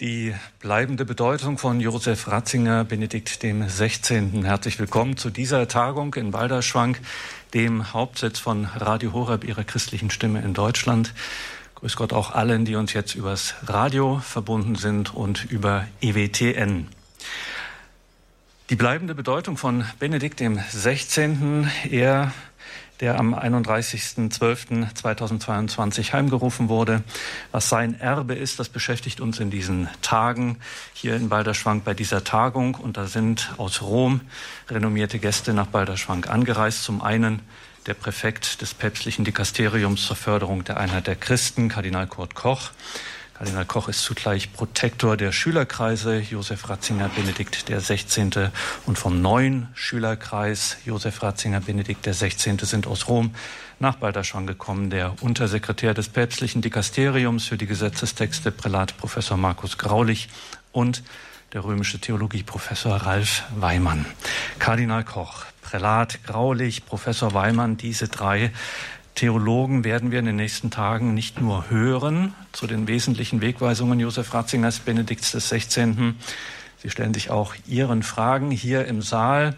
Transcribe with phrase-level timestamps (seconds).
[0.00, 4.44] Die bleibende Bedeutung von Josef Ratzinger, Benedikt dem 16.
[4.44, 7.00] Herzlich willkommen zu dieser Tagung in Balderschwank,
[7.52, 11.14] dem Hauptsitz von Radio Horeb, ihrer christlichen Stimme in Deutschland.
[11.74, 16.86] Grüß Gott auch allen, die uns jetzt übers Radio verbunden sind und über EWTN.
[18.70, 21.68] Die bleibende Bedeutung von Benedikt dem 16.
[21.90, 22.32] Er
[23.00, 27.02] der am 31.12.2022 heimgerufen wurde.
[27.52, 30.58] Was sein Erbe ist, das beschäftigt uns in diesen Tagen
[30.92, 32.74] hier in Balderschwank bei dieser Tagung.
[32.74, 34.22] Und da sind aus Rom
[34.68, 36.82] renommierte Gäste nach Balderschwank angereist.
[36.82, 37.40] Zum einen
[37.86, 42.70] der Präfekt des päpstlichen Dikasteriums zur Förderung der Einheit der Christen, Kardinal Kurt Koch.
[43.38, 48.50] Kardinal Koch ist zugleich Protektor der Schülerkreise Josef Ratzinger Benedikt der 16.
[48.84, 52.58] und vom neuen Schülerkreis Josef Ratzinger Benedikt der 16.
[52.58, 53.32] sind aus Rom
[53.78, 54.90] nach Balderschwang gekommen.
[54.90, 60.28] Der Untersekretär des päpstlichen Dikasteriums für die Gesetzestexte Prälat Professor Markus Graulich
[60.72, 61.04] und
[61.52, 64.04] der römische Theologieprofessor Ralf Weimann.
[64.58, 68.50] Kardinal Koch, Prälat Graulich, Professor Weimann, diese drei
[69.18, 74.32] Theologen werden wir in den nächsten Tagen nicht nur hören zu den wesentlichen Wegweisungen Josef
[74.32, 76.14] Ratzingers Benedikts 16.
[76.76, 79.56] Sie stellen sich auch Ihren Fragen hier im Saal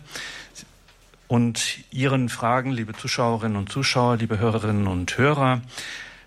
[1.28, 5.61] und Ihren Fragen, liebe Zuschauerinnen und Zuschauer, liebe Hörerinnen und Hörer.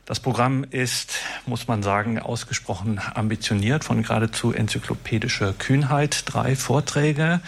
[0.05, 3.85] Das Programm ist, muss man sagen, ausgesprochen ambitioniert.
[3.85, 6.23] Von geradezu enzyklopädischer Kühnheit.
[6.25, 7.39] Drei Vorträge,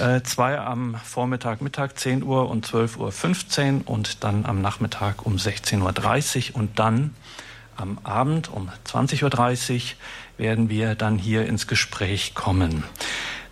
[0.00, 5.36] äh, zwei am Vormittag, Mittag 10 Uhr und 12.15 Uhr und dann am Nachmittag um
[5.36, 7.14] 16.30 Uhr und dann
[7.76, 9.80] am Abend um 20.30 Uhr
[10.38, 12.84] werden wir dann hier ins Gespräch kommen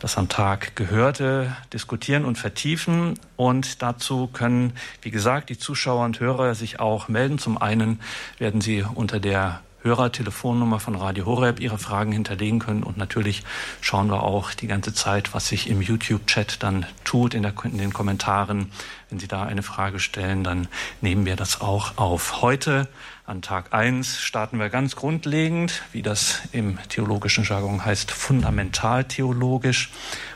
[0.01, 3.19] das am Tag Gehörte diskutieren und vertiefen.
[3.37, 7.39] Und dazu können, wie gesagt, die Zuschauer und Hörer sich auch melden.
[7.39, 8.01] Zum einen
[8.39, 12.83] werden sie unter der Hörertelefonnummer von Radio Horeb Ihre Fragen hinterlegen können.
[12.83, 13.45] Und natürlich
[13.81, 17.79] schauen wir auch die ganze Zeit, was sich im YouTube-Chat dann tut, in, der, in,
[17.79, 18.73] den Kommentaren.
[19.09, 20.69] Wenn Sie da eine Frage stellen, dann
[21.01, 22.43] nehmen wir das auch auf.
[22.43, 22.89] Heute
[23.31, 29.93] an Tag 1 starten wir ganz grundlegend, wie das im theologischen Jargon heißt, fundamental theologisch.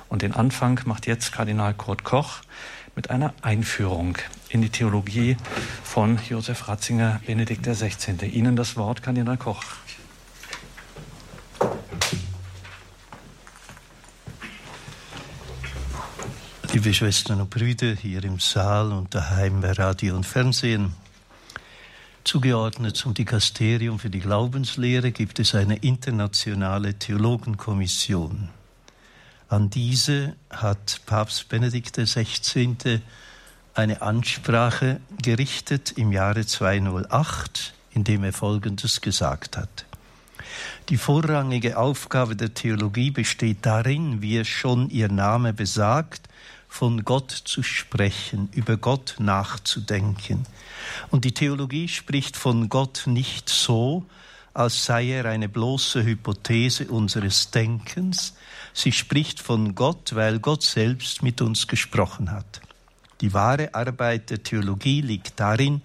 [0.08, 2.42] Und den Anfang macht jetzt Kardinal Kurt Koch
[2.94, 4.16] mit einer Einführung
[4.48, 5.36] in die Theologie
[5.82, 8.24] von Josef Ratzinger, Benedikt XVI.
[8.26, 9.64] Ihnen das Wort, Kardinal Koch.
[16.72, 20.94] Liebe Schwestern und Brüder hier im Saal und daheim bei Radio und Fernsehen,
[22.24, 28.48] Zugeordnet zum Dikasterium für die Glaubenslehre gibt es eine internationale Theologenkommission.
[29.50, 33.02] An diese hat Papst Benedikt XVI.
[33.74, 39.84] eine Ansprache gerichtet im Jahre 208, in dem er Folgendes gesagt hat.
[40.88, 46.22] Die vorrangige Aufgabe der Theologie besteht darin, wie es schon ihr Name besagt,
[46.68, 50.46] von Gott zu sprechen, über Gott nachzudenken.
[51.10, 54.04] Und die Theologie spricht von Gott nicht so,
[54.52, 58.34] als sei er eine bloße Hypothese unseres Denkens.
[58.72, 62.60] Sie spricht von Gott, weil Gott selbst mit uns gesprochen hat.
[63.20, 65.82] Die wahre Arbeit der Theologie liegt darin,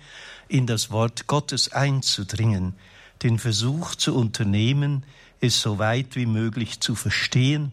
[0.47, 2.73] in das Wort Gottes einzudringen,
[3.23, 5.03] den Versuch zu unternehmen,
[5.41, 7.71] es so weit wie möglich zu verstehen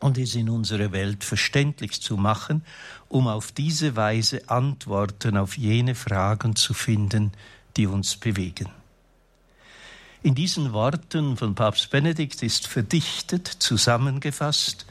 [0.00, 2.64] und es in unserer Welt verständlich zu machen,
[3.08, 7.32] um auf diese Weise Antworten auf jene Fragen zu finden,
[7.76, 8.68] die uns bewegen.
[10.22, 14.84] In diesen Worten von Papst Benedikt ist verdichtet, zusammengefasst,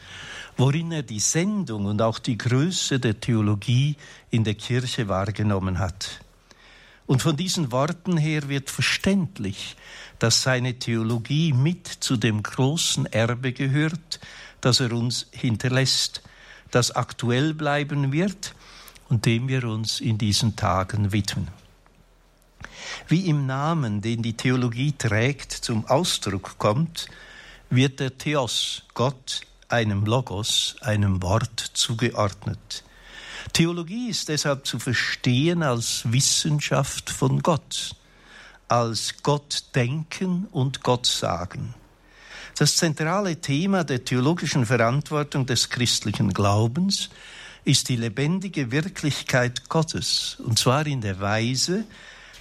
[0.58, 3.96] worin er die Sendung und auch die Größe der Theologie
[4.32, 6.22] in der Kirche wahrgenommen hat.
[7.06, 9.76] Und von diesen Worten her wird verständlich,
[10.20, 14.20] dass seine Theologie mit zu dem großen Erbe gehört,
[14.62, 16.22] das er uns hinterlässt,
[16.72, 18.54] das aktuell bleiben wird
[19.10, 21.48] und dem wir uns in diesen Tagen widmen.
[23.08, 27.08] Wie im Namen, den die Theologie trägt, zum Ausdruck kommt,
[27.70, 32.84] wird der Theos, Gott, einem Logos, einem Wort zugeordnet.
[33.54, 37.96] Theologie ist deshalb zu verstehen als Wissenschaft von Gott,
[38.68, 41.74] als Gott denken und Gott sagen.
[42.60, 47.10] Das zentrale Thema der theologischen Verantwortung des christlichen Glaubens
[47.64, 51.86] ist die lebendige Wirklichkeit Gottes, und zwar in der Weise,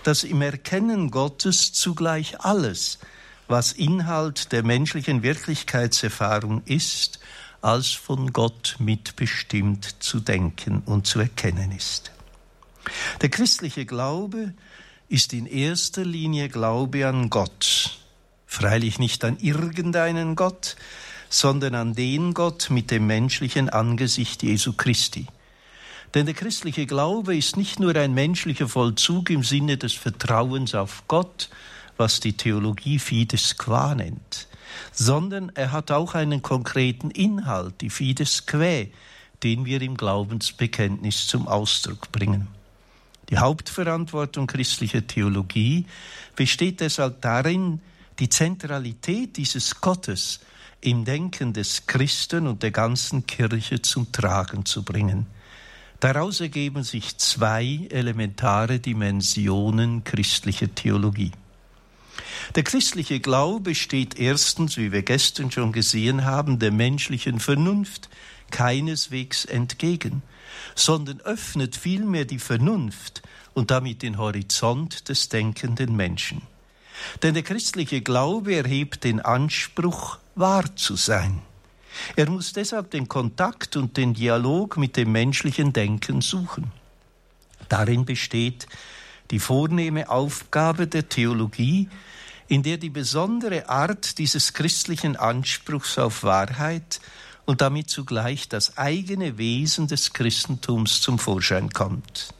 [0.03, 2.99] dass im Erkennen Gottes zugleich alles,
[3.47, 7.21] was Inhalt der menschlichen Wirklichkeitserfahrung ist,
[7.63, 12.11] als von Gott mitbestimmt zu denken und zu erkennen ist.
[13.21, 14.53] Der christliche Glaube
[15.09, 17.99] ist in erster Linie Glaube an Gott,
[18.51, 20.75] Freilich nicht an irgendeinen Gott,
[21.29, 25.27] sondern an den Gott mit dem menschlichen Angesicht Jesu Christi.
[26.15, 31.05] Denn der christliche Glaube ist nicht nur ein menschlicher Vollzug im Sinne des Vertrauens auf
[31.09, 31.51] Gott,
[31.99, 34.49] was die Theologie Fides qua nennt,
[34.93, 38.91] sondern er hat auch einen konkreten Inhalt, die Fides quae,
[39.43, 42.49] den wir im Glaubensbekenntnis zum Ausdruck bringen.
[43.29, 45.85] Die Hauptverantwortung christlicher Theologie
[46.35, 47.83] besteht deshalb darin,
[48.19, 50.41] die Zentralität dieses Gottes
[50.81, 55.27] im Denken des Christen und der ganzen Kirche zum Tragen zu bringen.
[56.01, 61.33] Daraus ergeben sich zwei elementare Dimensionen christlicher Theologie.
[62.55, 68.09] Der christliche Glaube steht erstens, wie wir gestern schon gesehen haben, der menschlichen Vernunft
[68.51, 70.23] keineswegs entgegen,
[70.75, 73.23] sondern öffnet vielmehr die Vernunft
[73.55, 76.43] und damit den Horizont des denkenden Menschen.
[77.23, 81.43] Denn der christliche Glaube erhebt den Anspruch, wahr zu sein.
[82.17, 86.73] Er muss deshalb den Kontakt und den Dialog mit dem menschlichen Denken suchen.
[87.69, 88.67] Darin besteht
[89.31, 91.89] die vornehme Aufgabe der Theologie,
[92.47, 97.01] in der die besondere Art dieses christlichen Anspruchs auf Wahrheit
[97.45, 102.35] und damit zugleich das eigene Wesen des Christentums zum Vorschein kommt.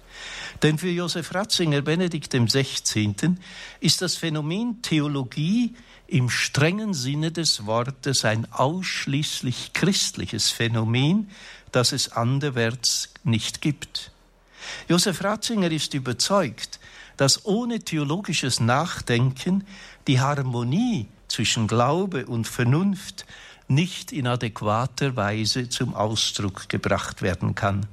[0.63, 3.15] Denn für Josef Ratzinger, Benedikt XVI.,
[3.81, 5.75] ist das Phänomen Theologie
[6.09, 11.31] im strengen Sinne des Wortes ein ausschließlich christliches Phänomen,
[11.71, 14.11] das es anderwärts nicht gibt.
[14.89, 16.81] Josef Ratzinger ist überzeugt,
[17.17, 19.65] dass ohne theologisches Nachdenken
[20.07, 23.27] die Harmonie zwischen Glaube und Vernunft
[23.69, 27.87] nicht in adäquater Weise zum Ausdruck gebracht werden kann.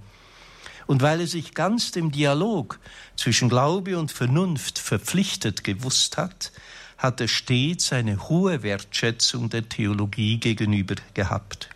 [0.88, 2.80] Und weil er sich ganz dem Dialog
[3.16, 6.52] zwischen Glaube und Vernunft verpflichtet gewusst hat,
[6.98, 11.70] hat er stets eine hohe Wertschätzung der Theologie gegenüber gehabt.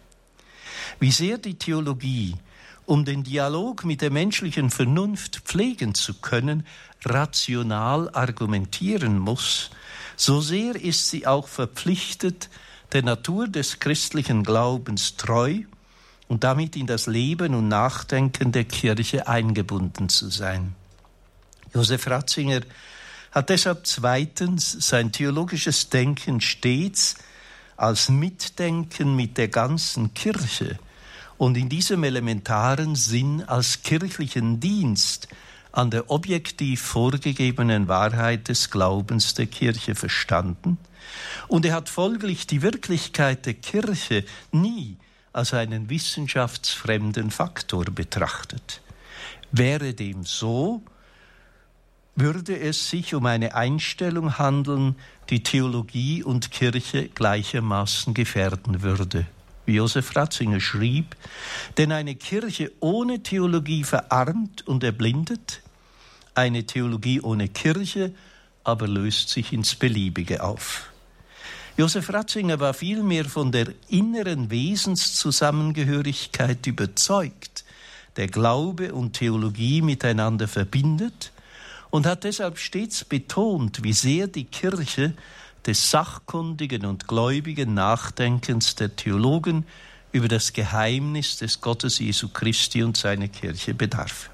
[1.00, 2.35] Wie sehr die Theologie,
[2.85, 6.65] um den Dialog mit der menschlichen Vernunft pflegen zu können,
[7.05, 9.69] rational argumentieren muss,
[10.15, 12.50] so sehr ist sie auch verpflichtet,
[12.91, 15.63] der Natur des christlichen Glaubens treu
[16.29, 20.75] und damit in das Leben und Nachdenken der Kirche eingebunden zu sein.
[21.73, 22.61] Josef Ratzinger
[23.31, 27.15] hat deshalb zweitens sein theologisches Denken stets
[27.75, 30.79] als Mitdenken mit der ganzen Kirche
[31.37, 35.27] und in diesem elementaren Sinn als kirchlichen Dienst
[35.71, 40.77] an der objektiv vorgegebenen Wahrheit des Glaubens der Kirche verstanden,
[41.47, 44.97] und er hat folglich die Wirklichkeit der Kirche nie
[45.33, 48.81] als einen wissenschaftsfremden Faktor betrachtet.
[49.51, 50.83] Wäre dem so,
[52.15, 54.95] würde es sich um eine Einstellung handeln,
[55.29, 59.25] die Theologie und Kirche gleichermaßen gefährden würde.
[59.65, 61.15] Wie Josef Ratzinger schrieb,
[61.77, 65.61] denn eine Kirche ohne Theologie verarmt und erblindet,
[66.33, 68.13] eine Theologie ohne Kirche
[68.63, 70.91] aber löst sich ins Beliebige auf.
[71.79, 77.63] Josef Ratzinger war vielmehr von der inneren Wesenszusammengehörigkeit überzeugt,
[78.17, 81.31] der Glaube und Theologie miteinander verbindet
[81.89, 85.13] und hat deshalb stets betont, wie sehr die Kirche
[85.65, 89.65] des sachkundigen und gläubigen Nachdenkens der Theologen
[90.12, 94.29] über das Geheimnis des Gottes Jesu Christi und seiner Kirche bedarf.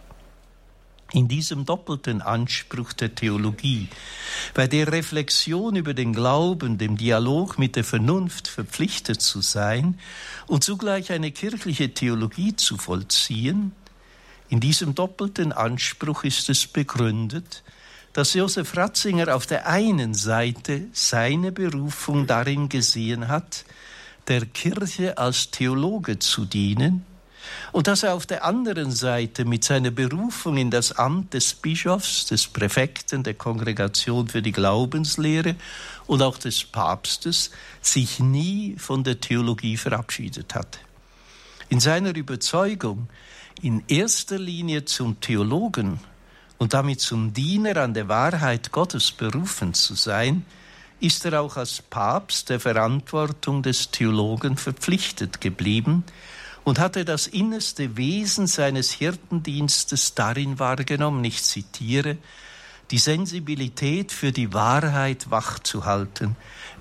[1.11, 3.89] In diesem doppelten Anspruch der Theologie,
[4.53, 9.99] bei der Reflexion über den Glauben, dem Dialog mit der Vernunft verpflichtet zu sein
[10.47, 13.71] und zugleich eine kirchliche Theologie zu vollziehen,
[14.49, 17.63] in diesem doppelten Anspruch ist es begründet,
[18.13, 23.65] dass Josef Ratzinger auf der einen Seite seine Berufung darin gesehen hat,
[24.27, 27.05] der Kirche als Theologe zu dienen,
[27.71, 32.25] und dass er auf der anderen Seite mit seiner Berufung in das Amt des Bischofs,
[32.25, 35.55] des Präfekten der Kongregation für die Glaubenslehre
[36.07, 40.79] und auch des Papstes sich nie von der Theologie verabschiedet hat.
[41.69, 43.09] In seiner Überzeugung,
[43.61, 45.99] in erster Linie zum Theologen
[46.57, 50.45] und damit zum Diener an der Wahrheit Gottes berufen zu sein,
[50.99, 56.03] ist er auch als Papst der Verantwortung des Theologen verpflichtet geblieben
[56.65, 62.17] und hatte das innerste Wesen seines Hirtendienstes darin wahrgenommen, ich zitiere,
[62.91, 66.35] die Sensibilität für die Wahrheit wachzuhalten,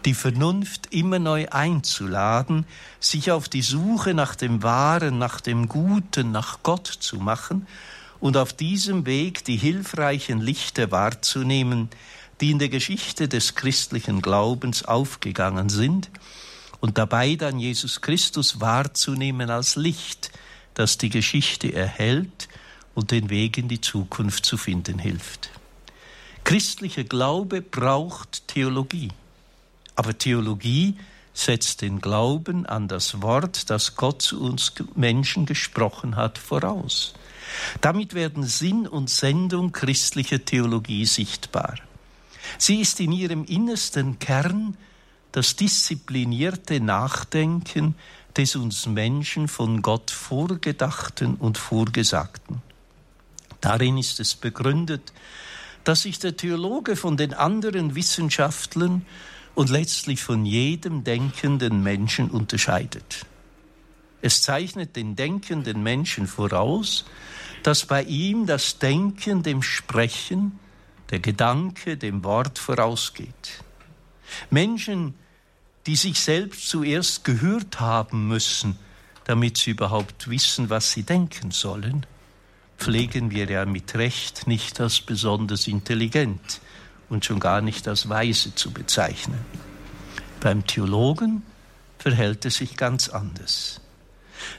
[0.05, 2.67] die Vernunft immer neu einzuladen,
[2.99, 7.67] sich auf die Suche nach dem Wahren, nach dem Guten, nach Gott zu machen
[8.21, 11.91] und auf diesem Weg die hilfreichen Lichter wahrzunehmen,
[12.41, 16.11] die in der Geschichte des christlichen Glaubens aufgegangen sind
[16.85, 20.31] und dabei dann Jesus Christus wahrzunehmen als Licht,
[20.75, 22.47] das die Geschichte erhält
[22.95, 25.49] und den Weg in die Zukunft zu finden hilft.
[26.45, 29.09] Christlicher Glaube braucht Theologie,
[29.97, 30.99] aber Theologie
[31.33, 37.15] setzt den Glauben an das Wort, das Gott zu uns Menschen gesprochen hat, voraus.
[37.81, 41.77] Damit werden Sinn und Sendung christlicher Theologie sichtbar.
[42.59, 44.77] Sie ist in ihrem innersten Kern
[45.35, 47.97] das disziplinierte Nachdenken
[48.37, 52.63] des uns Menschen von Gott vorgedachten und vorgesagten.
[53.61, 55.13] Darin ist es begründet,
[55.83, 59.05] dass sich der Theologe von den anderen Wissenschaftlern
[59.57, 63.27] und letztlich von jedem denkenden Menschen unterscheidet.
[64.23, 67.07] Es zeichnet den denkenden Menschen voraus,
[67.65, 70.61] dass bei ihm das Denken dem Sprechen,
[71.11, 73.65] der Gedanke dem Wort vorausgeht.
[74.51, 75.15] Menschen,
[75.87, 78.79] die sich selbst zuerst gehört haben müssen,
[79.25, 82.07] damit sie überhaupt wissen, was sie denken sollen,
[82.79, 86.61] pflegen wir ja mit Recht nicht als besonders intelligent
[87.09, 89.39] und schon gar nicht als weise zu bezeichnen.
[90.41, 91.43] Beim Theologen
[91.99, 93.81] verhält es sich ganz anders.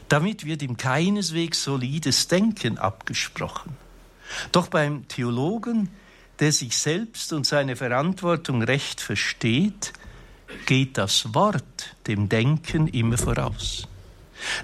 [0.09, 3.75] Damit wird ihm keineswegs solides Denken abgesprochen.
[4.51, 5.89] Doch beim Theologen,
[6.39, 9.93] der sich selbst und seine Verantwortung recht versteht,
[10.65, 13.87] geht das Wort dem Denken immer voraus.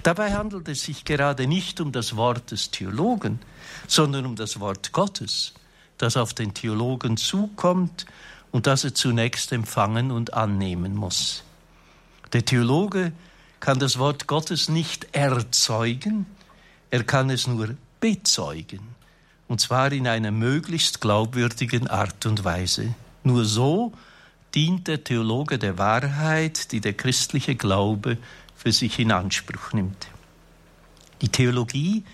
[0.02, 3.40] Dabei handelt es sich gerade nicht um das Wort des Theologen,
[3.86, 5.54] sondern um das Wort Gottes,
[5.98, 8.06] das auf den Theologen zukommt
[8.50, 11.42] und das er zunächst empfangen und annehmen muss.
[12.32, 13.12] Der Theologe
[13.60, 16.26] kann das Wort Gottes nicht erzeugen,
[16.90, 18.80] er kann es nur bezeugen,
[19.48, 22.94] und zwar in einer möglichst glaubwürdigen Art und Weise.
[23.24, 23.92] Nur so
[24.54, 28.18] dient der Theologe der Wahrheit, die der christliche Glaube
[28.54, 30.08] für sich in Anspruch nimmt.
[31.20, 32.04] Die Theologie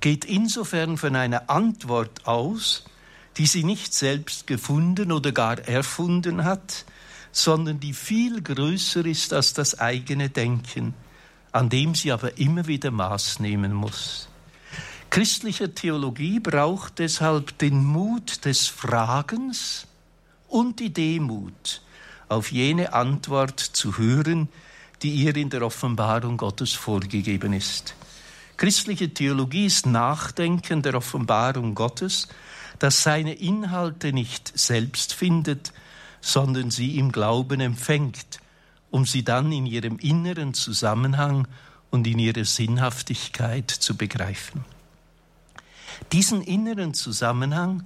[0.00, 2.84] geht insofern von einer Antwort aus,
[3.36, 6.84] die sie nicht selbst gefunden oder gar erfunden hat,
[7.30, 10.94] sondern die viel größer ist als das eigene Denken,
[11.50, 14.28] an dem sie aber immer wieder Maß nehmen muss.
[15.08, 19.86] Christliche Theologie braucht deshalb den Mut des Fragens
[20.52, 21.80] und die Demut,
[22.28, 24.48] auf jene Antwort zu hören,
[25.02, 27.94] die ihr in der Offenbarung Gottes vorgegeben ist.
[28.58, 32.28] Christliche Theologie ist Nachdenken der Offenbarung Gottes,
[32.78, 35.72] das seine Inhalte nicht selbst findet,
[36.20, 38.40] sondern sie im Glauben empfängt,
[38.90, 41.48] um sie dann in ihrem inneren Zusammenhang
[41.90, 44.64] und in ihrer Sinnhaftigkeit zu begreifen.
[46.12, 47.84] Diesen inneren Zusammenhang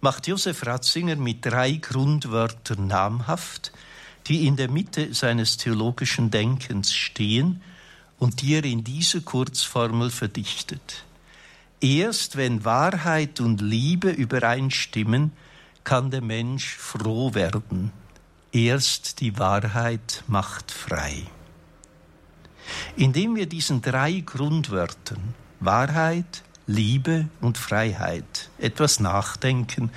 [0.00, 3.72] macht Josef Ratzinger mit drei Grundwörtern namhaft,
[4.26, 7.62] die in der Mitte seines theologischen Denkens stehen
[8.18, 11.04] und die er in diese Kurzformel verdichtet.
[11.80, 15.32] Erst wenn Wahrheit und Liebe übereinstimmen,
[15.84, 17.92] kann der Mensch froh werden.
[18.52, 21.22] Erst die Wahrheit macht frei.
[22.96, 29.90] Indem wir diesen drei Grundwörtern Wahrheit, Liebe und Freiheit etwas nachdenken,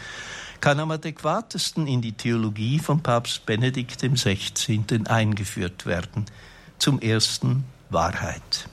[0.62, 4.82] kann am adäquatesten in die Theologie von Papst Benedikt XVI.
[5.06, 6.26] eingeführt werden.
[6.80, 8.70] Zum ersten Wahrheit.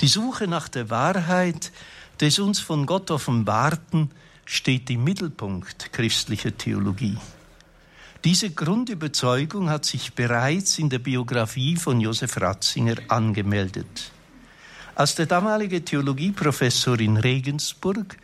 [0.00, 1.72] Die Suche nach der Wahrheit
[2.20, 4.12] des uns von Gott offenbarten
[4.44, 7.18] steht im Mittelpunkt christlicher Theologie.
[8.24, 14.12] Diese Grundüberzeugung hat sich bereits in der Biografie von Josef Ratzinger angemeldet.
[15.00, 18.18] Als der damalige Theologieprofessor in Regensburg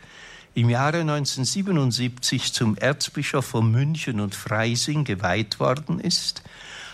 [0.53, 6.43] im Jahre 1977 zum Erzbischof von München und Freising geweiht worden ist,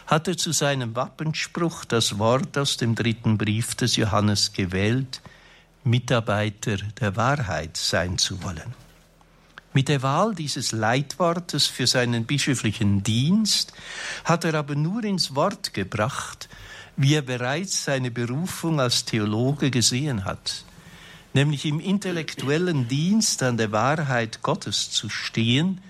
[0.07, 5.21] hatte zu seinem Wappenspruch das Wort aus dem dritten Brief des Johannes gewählt,
[5.83, 8.73] Mitarbeiter der Wahrheit sein zu wollen.
[9.73, 13.73] Mit der Wahl dieses Leitwortes für seinen bischöflichen Dienst
[14.23, 16.47] hat er aber nur ins Wort gebracht,
[16.95, 20.65] wie er bereits seine Berufung als Theologe gesehen hat,
[21.33, 25.81] nämlich im intellektuellen Dienst an der Wahrheit Gottes zu stehen,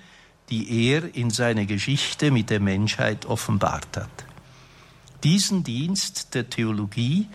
[0.49, 4.25] die er in seiner Geschichte mit der Menschheit offenbart hat.
[5.23, 7.27] Diesen Dienst der Theologie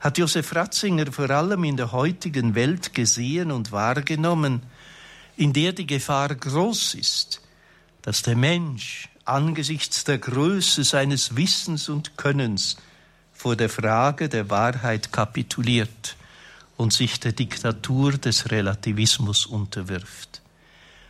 [0.00, 4.62] hat Josef Ratzinger vor allem in der heutigen Welt gesehen und wahrgenommen,
[5.36, 7.40] in der die Gefahr groß ist,
[8.02, 12.76] dass der Mensch angesichts der Größe seines Wissens und Könnens
[13.42, 16.16] vor der Frage der Wahrheit kapituliert
[16.76, 20.42] und sich der Diktatur des Relativismus unterwirft.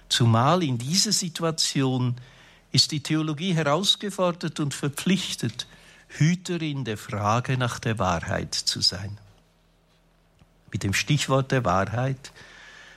[0.09, 2.17] Zumal in dieser Situation
[2.71, 5.67] ist die Theologie herausgefordert und verpflichtet,
[6.09, 9.19] Hüterin der Frage nach der Wahrheit zu sein.
[10.73, 12.33] Mit dem Stichwort der Wahrheit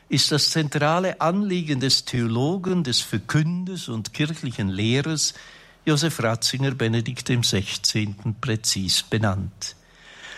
[0.07, 5.33] ist das zentrale Anliegen des Theologen, des Verkünders und kirchlichen Lehrers
[5.87, 8.15] Josef Ratzinger Benedikt XVI.
[8.41, 9.75] präzis benannt.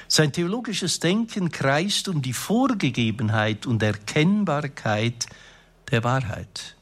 [0.10, 5.26] Sein theologisches Denken kreist um die Vorgegebenheit und Erkennbarkeit
[5.90, 6.76] der Wahrheit.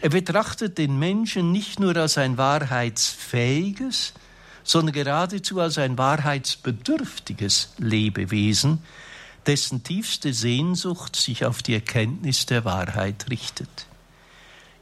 [0.00, 4.14] Er betrachtet den Menschen nicht nur als ein wahrheitsfähiges,
[4.64, 8.82] sondern geradezu als ein wahrheitsbedürftiges Lebewesen,
[9.44, 13.86] dessen tiefste Sehnsucht sich auf die Erkenntnis der Wahrheit richtet.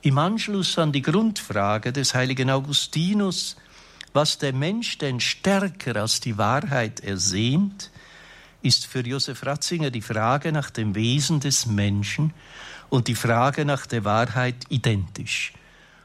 [0.04, 3.56] Im Anschluss an die Grundfrage des heiligen Augustinus,
[4.12, 7.90] was der Mensch denn stärker als die Wahrheit ersehnt,
[8.60, 12.34] ist für Josef Ratzinger die Frage nach dem Wesen des Menschen
[12.90, 15.54] und die Frage nach der Wahrheit identisch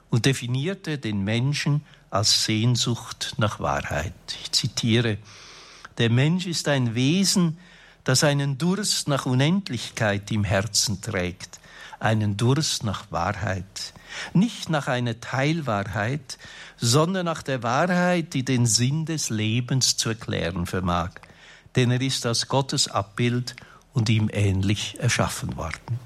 [0.10, 4.14] und definierte den Menschen als Sehnsucht nach Wahrheit.
[4.42, 5.18] Ich zitiere,
[5.98, 7.58] der Mensch ist ein Wesen,
[8.06, 11.60] das einen Durst nach Unendlichkeit im Herzen trägt,
[12.00, 13.94] einen Durst nach Wahrheit,
[14.34, 16.38] nicht nach einer Teilwahrheit,
[16.78, 21.12] sondern nach der Wahrheit, die den Sinn des Lebens zu erklären vermag,
[21.76, 23.56] denn er ist als Gottes Abbild
[23.94, 26.00] und ihm ähnlich erschaffen worden.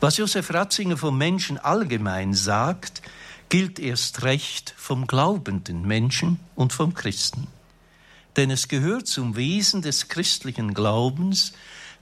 [0.00, 3.02] Was Josef Ratzinger vom Menschen allgemein sagt,
[3.48, 7.46] gilt erst recht vom glaubenden Menschen und vom Christen.
[8.36, 11.52] Denn es gehört zum Wesen des christlichen Glaubens,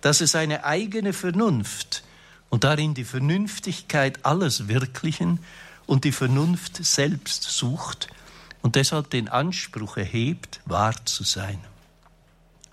[0.01, 2.05] dass es eine eigene Vernunft
[2.51, 5.39] und darin die Vernünftigkeit alles Wirklichen
[5.87, 8.09] und die Vernunft selbst sucht
[8.61, 11.59] und deshalb den Anspruch erhebt, wahr zu sein.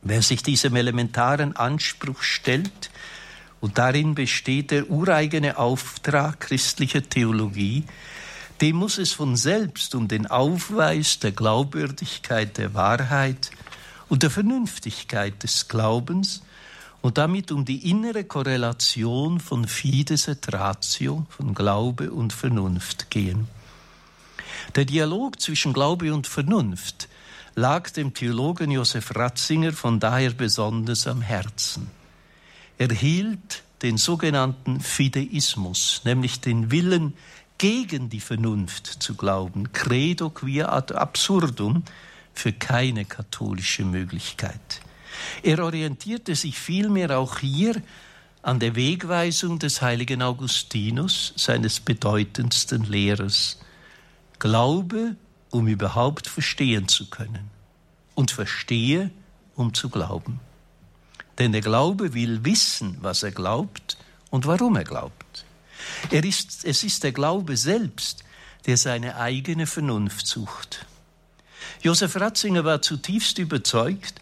[0.02, 2.92] Wer sich diesem elementaren Anspruch stellt,
[3.60, 7.86] und darin besteht der ureigene Auftrag christlicher Theologie,
[8.62, 13.52] dem muss es von selbst um den Aufweis der Glaubwürdigkeit der Wahrheit
[14.10, 16.44] und der Vernünftigkeit des Glaubens
[17.02, 23.48] und damit um die innere Korrelation von Fides et Ratio, von Glaube und Vernunft gehen.
[24.76, 27.08] Der Dialog zwischen Glaube und Vernunft
[27.56, 31.90] lag dem Theologen Josef Ratzinger von daher besonders am Herzen.
[32.78, 37.14] Er hielt den sogenannten Fideismus, nämlich den Willen,
[37.58, 41.84] gegen die Vernunft zu glauben, credo quia ad absurdum,
[42.34, 44.82] für keine katholische Möglichkeit.
[45.44, 47.82] Er orientierte sich vielmehr auch hier
[48.42, 53.60] an der Wegweisung des heiligen Augustinus, seines bedeutendsten Lehrers.
[54.40, 55.16] Glaube,
[55.50, 57.50] um überhaupt verstehen zu können.
[58.16, 59.12] Und verstehe,
[59.56, 60.40] um zu glauben.
[61.38, 63.98] Denn der Glaube will wissen, was er glaubt
[64.30, 65.46] und warum er glaubt.
[66.10, 68.24] Er ist, es ist der Glaube selbst,
[68.66, 70.86] der seine eigene Vernunft sucht.
[71.82, 74.22] Josef Ratzinger war zutiefst überzeugt,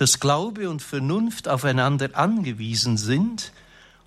[0.00, 3.52] dass Glaube und Vernunft aufeinander angewiesen sind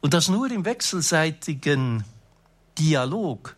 [0.02, 2.04] und dass nur im wechselseitigen
[2.80, 3.54] Dialog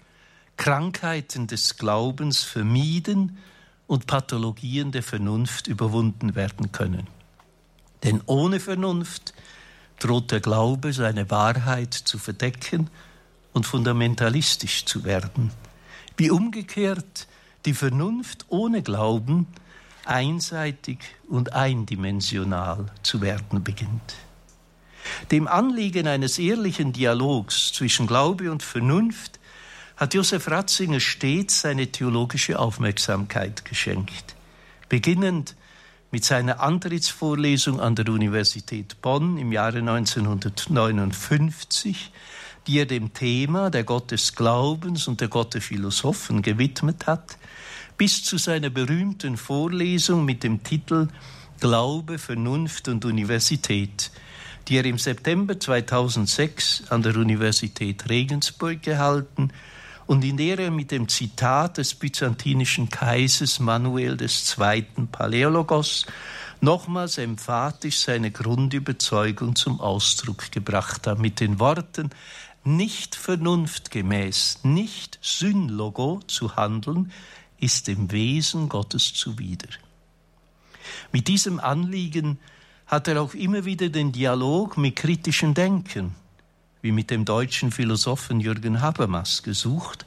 [0.58, 3.38] Krankheiten des Glaubens vermieden
[3.88, 7.08] und Pathologien der Vernunft überwunden werden können.
[8.04, 9.34] Denn ohne Vernunft
[10.00, 12.89] droht der Glaube seine Wahrheit zu verdecken
[13.54, 15.52] und fundamentalistisch zu werden,
[16.17, 17.28] wie umgekehrt
[17.65, 19.48] die Vernunft ohne Glauben
[20.06, 24.15] einseitig und eindimensional zu werden beginnt.
[25.32, 29.39] Dem Anliegen eines ehrlichen Dialogs zwischen Glaube und Vernunft
[29.98, 34.36] hat Josef Ratzinger stets seine theologische Aufmerksamkeit geschenkt,
[34.89, 35.56] beginnend
[36.12, 42.12] mit seiner Antrittsvorlesung an der Universität Bonn im Jahre 1959
[42.68, 47.38] die er dem Thema der Gott des Glaubens und der Gott der Philosophen gewidmet hat,
[47.98, 51.08] bis zu seiner berühmten Vorlesung mit dem Titel
[51.60, 54.12] Glaube, Vernunft und Universität,
[54.68, 59.52] die er im September 2006 an der Universität Regensburg gehalten
[60.06, 64.86] und in der er mit dem Zitat des byzantinischen Kaisers Manuel II.
[65.12, 66.06] Paläologos
[66.62, 72.10] nochmals emphatisch seine Grundüberzeugung zum Ausdruck gebracht hat, mit den Worten
[72.64, 77.12] nicht vernunftgemäß, nicht synlogo zu handeln,
[77.65, 79.69] ist dem Wesen Gottes zuwider.
[81.12, 82.38] Mit diesem Anliegen
[82.86, 86.13] hat er auch immer wieder den Dialog mit kritischem Denken,
[86.84, 90.06] wie mit dem deutschen Philosophen Jürgen Habermas, gesucht,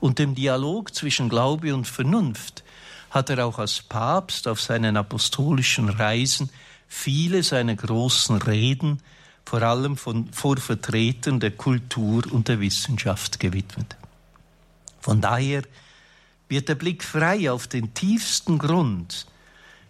[0.00, 2.64] und dem Dialog zwischen Glaube und Vernunft
[3.10, 6.48] hat er auch als Papst auf seinen apostolischen Reisen
[6.86, 9.02] viele seiner großen Reden
[9.44, 13.96] vor allem von, vor Vertretern der Kultur und der Wissenschaft gewidmet.
[15.00, 15.62] Von daher
[16.48, 19.26] wird der Blick frei auf den tiefsten Grund,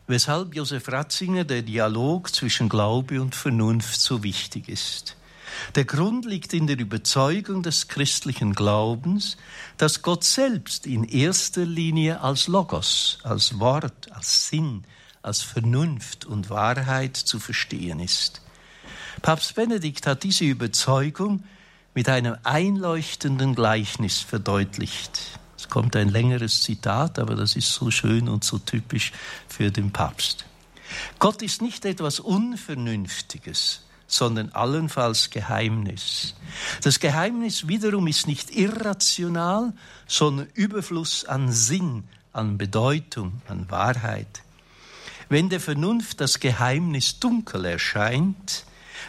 [0.06, 5.16] weshalb Josef Ratzinger der Dialog zwischen Glaube und Vernunft so wichtig ist.
[5.74, 9.36] Der Grund liegt in der Überzeugung des christlichen Glaubens,
[9.76, 14.84] dass Gott selbst in erster Linie als Logos, als Wort, als Sinn,
[15.22, 18.42] als Vernunft und Wahrheit zu verstehen ist.
[19.22, 21.42] Papst Benedikt hat diese Überzeugung
[21.94, 25.38] mit einem einleuchtenden Gleichnis verdeutlicht.
[25.68, 29.12] Kommt ein längeres Zitat, aber das ist so schön und so typisch
[29.48, 30.46] für den Papst.
[31.18, 36.34] Gott ist nicht etwas Unvernünftiges, sondern allenfalls Geheimnis.
[36.82, 39.74] Das Geheimnis wiederum ist nicht irrational,
[40.06, 44.42] sondern Überfluss an Sinn, an Bedeutung, an Wahrheit.
[45.28, 48.64] Wenn der Vernunft das Geheimnis dunkel erscheint,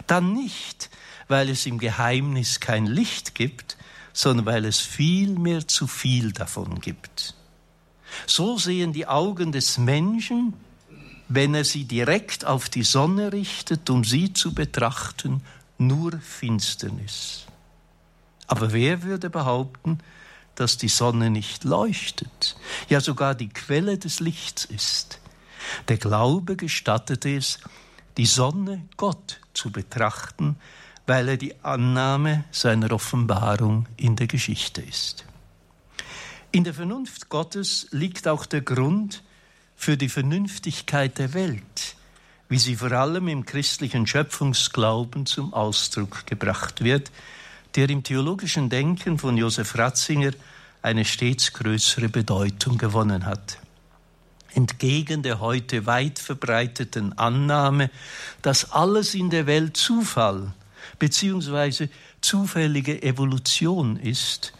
[0.05, 0.89] dann nicht,
[1.29, 3.77] weil es im Geheimnis kein Licht gibt,
[4.19, 7.35] sondern weil es vielmehr zu viel davon gibt.
[8.25, 10.53] So sehen die Augen des Menschen
[11.29, 15.43] wenn er sie direkt auf die Sonne richtet, um sie zu betrachten,
[15.77, 17.45] nur Finsternis.
[18.47, 19.99] Aber wer würde behaupten,
[20.55, 22.57] dass die Sonne nicht leuchtet,
[22.89, 25.19] ja sogar die Quelle des Lichts ist?
[25.87, 27.59] Der Glaube gestattet es,
[28.17, 30.57] die Sonne Gott zu betrachten,
[31.09, 35.25] weil er die Annahme seiner Offenbarung in der Geschichte ist.
[36.51, 39.23] In der Vernunft Gottes liegt auch der Grund,
[39.75, 41.95] für die Vernünftigkeit der Welt,
[42.47, 47.09] wie sie vor allem im christlichen Schöpfungsglauben zum Ausdruck gebracht wird,
[47.73, 50.33] der im theologischen Denken von Josef Ratzinger
[50.83, 53.57] eine stets größere Bedeutung gewonnen hat.
[54.53, 57.89] Entgegen der heute weit verbreiteten Annahme,
[58.43, 60.53] dass alles in der Welt Zufall
[60.97, 61.87] bzw.
[62.21, 64.53] zufällige Evolution ist,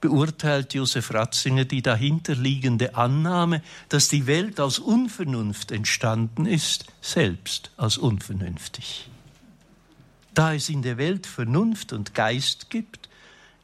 [0.00, 7.98] beurteilt Josef Ratzinger die dahinterliegende Annahme, dass die Welt aus Unvernunft entstanden ist, selbst als
[7.98, 9.08] unvernünftig.
[10.34, 13.08] Da es in der Welt Vernunft und Geist gibt,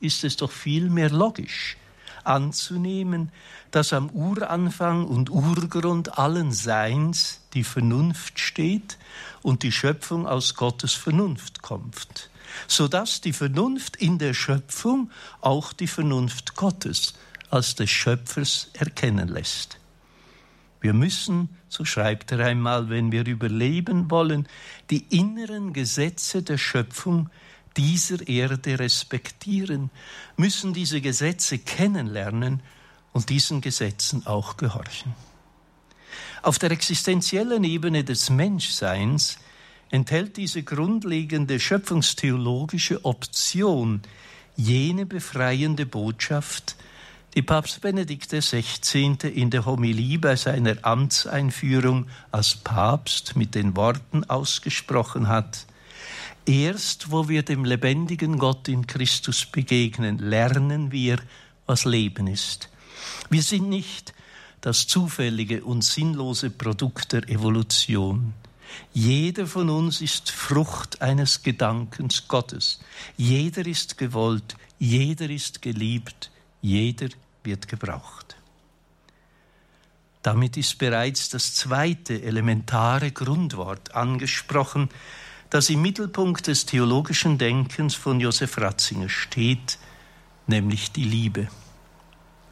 [0.01, 1.77] ist es doch vielmehr logisch
[2.25, 3.31] anzunehmen,
[3.71, 8.99] dass am Uranfang und Urgrund allen Seins die Vernunft steht
[9.47, 12.31] und die Schöpfung aus Gottes Vernunft kommt
[12.69, 17.15] sodass die Vernunft in der Schöpfung auch die Vernunft Gottes
[17.51, 19.79] als des Schöpfers erkennen lässt.
[20.81, 24.49] Wir müssen, so schreibt er einmal, wenn wir überleben wollen,
[24.91, 27.31] die inneren Gesetze der Schöpfung
[27.77, 29.91] dieser Erde respektieren,
[30.37, 32.63] müssen diese Gesetze kennenlernen
[33.13, 35.15] und diesen Gesetzen auch gehorchen.
[36.47, 39.39] Auf der existenziellen Ebene des Menschseins
[39.91, 44.01] enthält diese grundlegende schöpfungstheologische Option
[44.55, 46.77] jene befreiende Botschaft,
[47.35, 49.17] die Papst Benedikt XVI.
[49.35, 55.67] in der Homilie bei seiner Amtseinführung als Papst mit den Worten ausgesprochen hat.
[56.47, 61.19] Erst wo wir dem lebendigen Gott in Christus begegnen, lernen wir,
[61.67, 62.69] was Leben ist.
[63.31, 64.15] Wir sind nicht
[64.67, 68.35] das zufällige und sinnlose Produkt der Evolution.
[68.93, 72.81] Jeder von uns ist Frucht eines Gedankens Gottes.
[73.17, 77.11] Jeder ist gewollt, jeder ist geliebt, jeder
[77.45, 78.35] wird gebraucht.
[80.23, 84.89] Damit ist bereits das zweite elementare Grundwort angesprochen,
[85.49, 89.79] das im Mittelpunkt des theologischen Denkens von Josef Ratzinger steht,
[90.49, 91.47] nämlich die Liebe.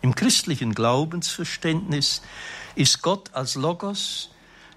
[0.04, 2.20] Im christlichen Glaubensverständnis
[2.74, 4.28] ist Gott als Logos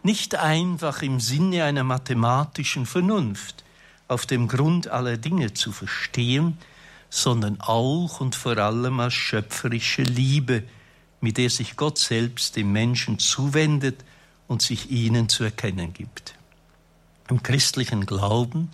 [0.02, 3.66] nicht einfach im Sinne einer mathematischen Vernunft
[4.08, 6.58] auf dem Grund aller Dinge zu verstehen,
[7.10, 10.64] sondern auch und vor allem als schöpferische Liebe,
[11.20, 14.06] mit der sich Gott selbst dem Menschen zuwendet
[14.48, 16.36] und sich ihnen zu erkennen gibt.
[17.28, 18.70] Im christlichen Glauben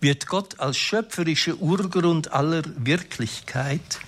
[0.00, 4.00] wird Gott als schöpferischer Urgrund aller Wirklichkeit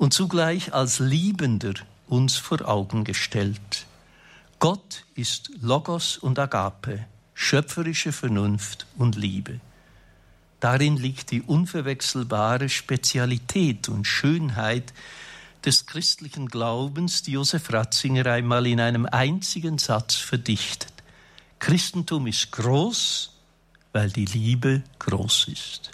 [0.00, 1.74] und zugleich als Liebender
[2.08, 3.84] uns vor Augen gestellt.
[4.58, 9.60] Gott ist Logos und Agape, schöpferische Vernunft und Liebe.
[10.58, 14.94] Darin liegt die unverwechselbare Spezialität und Schönheit
[15.66, 20.94] des christlichen Glaubens, die Josef Ratzinger einmal in einem einzigen Satz verdichtet.
[21.58, 23.34] Christentum ist groß,
[23.92, 25.90] weil die Liebe groß ist.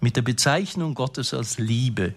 [0.00, 2.14] Mit der Bezeichnung Gottes als Liebe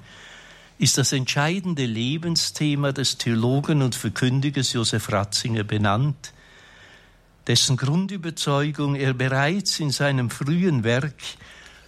[0.77, 6.33] ist das entscheidende Lebensthema des Theologen und Verkündigers Josef Ratzinger benannt.
[7.47, 11.15] dessen Grundüberzeugung er bereits in seinem frühen Werk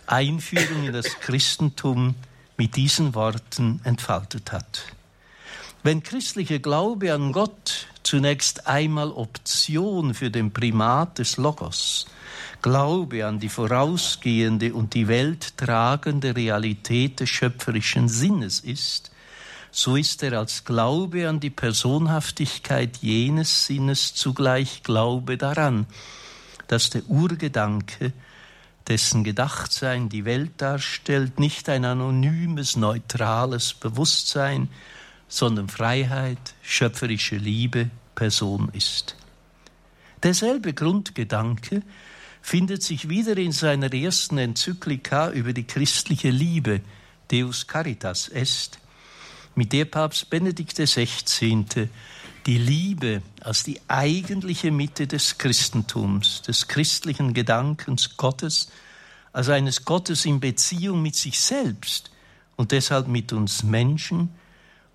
[0.08, 2.16] Einführung in das Christentum
[2.58, 4.84] mit diesen Worten entfaltet hat.
[5.84, 12.06] Wenn christlicher Glaube an Gott zunächst einmal Option für den Primat des Logos,
[12.66, 19.12] Glaube an die vorausgehende und die Welt tragende Realität des schöpferischen Sinnes ist,
[19.70, 25.86] so ist er als Glaube an die Personhaftigkeit jenes Sinnes zugleich Glaube daran,
[26.66, 28.14] dass der Urgedanke,
[28.88, 34.70] dessen Gedachtsein die Welt darstellt, nicht ein anonymes, neutrales Bewusstsein,
[35.28, 39.16] sondern Freiheit, schöpferische Liebe, Person ist.
[40.24, 41.84] Derselbe Grundgedanke
[42.46, 46.82] findet sich wieder in seiner ersten Enzyklika über die christliche Liebe,
[47.32, 48.78] Deus Caritas est,
[49.56, 51.66] mit der Papst Benedikt XVI.
[52.46, 58.70] die Liebe als die eigentliche Mitte des Christentums, des christlichen Gedankens Gottes,
[59.34, 62.12] als eines Gottes in Beziehung mit sich selbst
[62.58, 64.30] und deshalb mit uns Menschen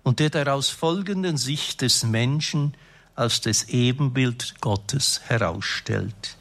[0.03, 2.75] und der daraus folgenden Sicht des Menschen
[3.13, 6.37] als das Ebenbild Gottes herausstellt.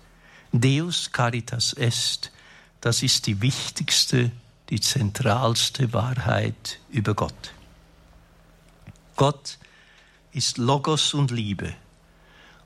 [0.52, 2.32] Deus caritas est,
[2.80, 4.32] das ist die wichtigste,
[4.68, 7.52] die zentralste Wahrheit über Gott.
[9.16, 9.58] Gott
[10.32, 11.74] ist Logos und Liebe.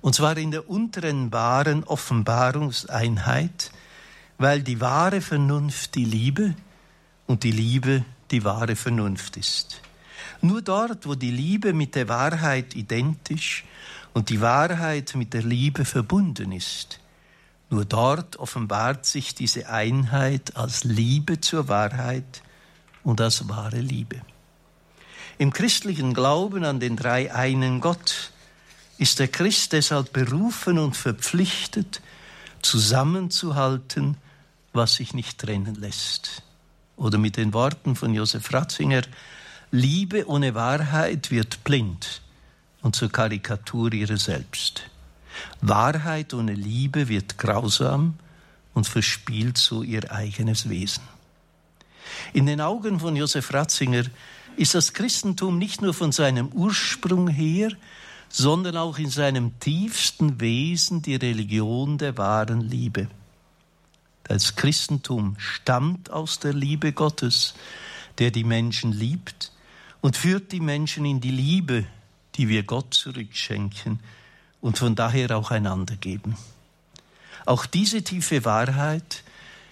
[0.01, 3.73] Und zwar in der untrennbaren Offenbarungseinheit,
[4.38, 6.55] weil die wahre Vernunft die Liebe
[7.27, 9.81] und die Liebe die wahre Vernunft ist.
[10.40, 13.64] Nur dort, wo die Liebe mit der Wahrheit identisch
[14.12, 17.01] und die Wahrheit mit der Liebe verbunden ist,
[17.70, 22.42] nur dort offenbart sich diese Einheit als Liebe zur Wahrheit
[23.03, 24.20] und als wahre Liebe.
[25.38, 28.31] Im christlichen Glauben an den drei einen Gott
[28.98, 32.00] ist der Christ deshalb berufen und verpflichtet,
[32.62, 34.16] zusammenzuhalten,
[34.72, 36.42] was sich nicht trennen lässt.
[36.96, 39.03] Oder mit den Worten von Josef Ratzinger,
[39.70, 42.22] Liebe ohne Wahrheit wird blind
[42.83, 44.88] und zur Karikatur ihrer selbst.
[45.61, 48.14] Wahrheit ohne Liebe wird grausam
[48.75, 51.03] und verspielt so ihr eigenes Wesen.
[52.33, 54.05] In den Augen von Josef Ratzinger
[54.57, 57.70] ist das Christentum nicht nur von seinem Ursprung her,
[58.29, 63.09] sondern auch in seinem tiefsten Wesen die Religion der wahren Liebe.
[64.25, 67.55] Das Christentum stammt aus der Liebe Gottes,
[68.18, 69.53] der die Menschen liebt
[70.01, 71.85] und führt die Menschen in die Liebe,
[72.37, 74.01] die wir Gott zurückschenken
[74.64, 76.38] und von daher auch einander geben.
[77.44, 79.22] Auch diese tiefe Wahrheit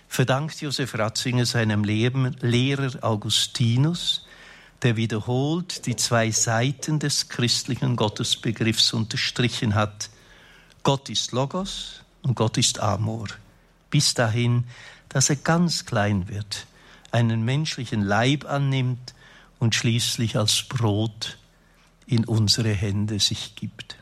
[0.06, 4.26] verdankt Josef Ratzinger seinem Lehrer Augustinus,
[4.82, 10.10] der wiederholt die zwei Seiten des christlichen Gottesbegriffs unterstrichen hat.
[10.82, 13.28] Gott ist Logos und Gott ist Amor.
[13.88, 14.64] Bis dahin,
[15.08, 16.66] dass er ganz klein wird,
[17.12, 19.14] einen menschlichen Leib annimmt
[19.58, 21.38] und schließlich als Brot
[22.04, 23.96] in unsere Hände sich gibt.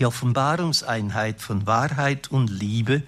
[0.00, 3.02] Die Offenbarungseinheit von Wahrheit und Liebe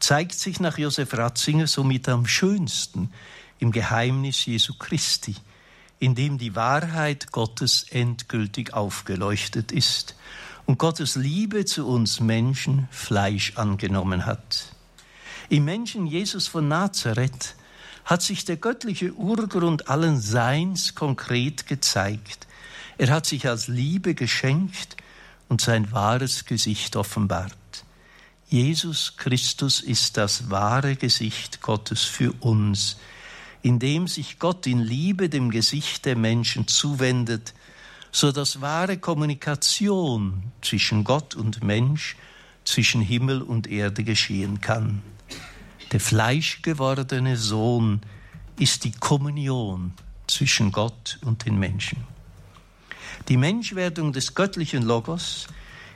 [0.00, 3.10] zeigt sich nach Josef Ratzinger somit am schönsten
[3.58, 5.34] im Geheimnis Jesu Christi,
[5.98, 10.14] in dem die Wahrheit Gottes endgültig aufgeleuchtet ist
[10.66, 14.74] und Gottes Liebe zu uns Menschen Fleisch angenommen hat.
[15.48, 17.56] Im Menschen Jesus von Nazareth
[18.04, 22.46] hat sich der göttliche Urgrund allen Seins konkret gezeigt.
[22.98, 24.96] Er hat sich als Liebe geschenkt
[25.50, 27.52] und sein wahres Gesicht offenbart.
[28.48, 32.96] Jesus Christus ist das wahre Gesicht Gottes für uns,
[33.60, 37.52] indem sich Gott in Liebe dem Gesicht der Menschen zuwendet,
[38.12, 42.16] so dass wahre Kommunikation zwischen Gott und Mensch,
[42.64, 45.02] zwischen Himmel und Erde geschehen kann.
[45.90, 48.00] Der fleischgewordene Sohn
[48.56, 49.94] ist die Kommunion
[50.28, 52.04] zwischen Gott und den Menschen.
[53.28, 55.46] Die Menschwerdung des göttlichen Logos,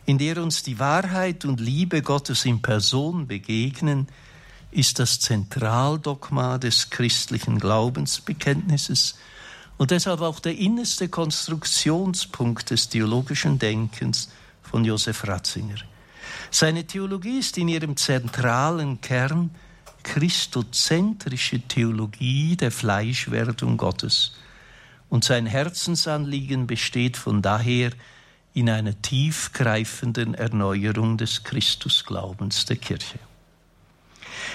[0.07, 4.09] in der uns die Wahrheit und Liebe Gottes in Person begegnen,
[4.71, 9.17] ist das Zentraldogma des christlichen Glaubensbekenntnisses
[9.77, 14.31] und deshalb auch der innerste Konstruktionspunkt des theologischen Denkens
[14.63, 15.77] von Josef Ratzinger.
[16.51, 19.51] Seine Theologie ist in ihrem zentralen Kern
[20.03, 24.33] christozentrische Theologie der Fleischwerdung Gottes.
[25.14, 27.92] Und sein Herzensanliegen besteht von daher
[28.53, 33.20] in einer tiefgreifenden Erneuerung des Christusglaubens der Kirche.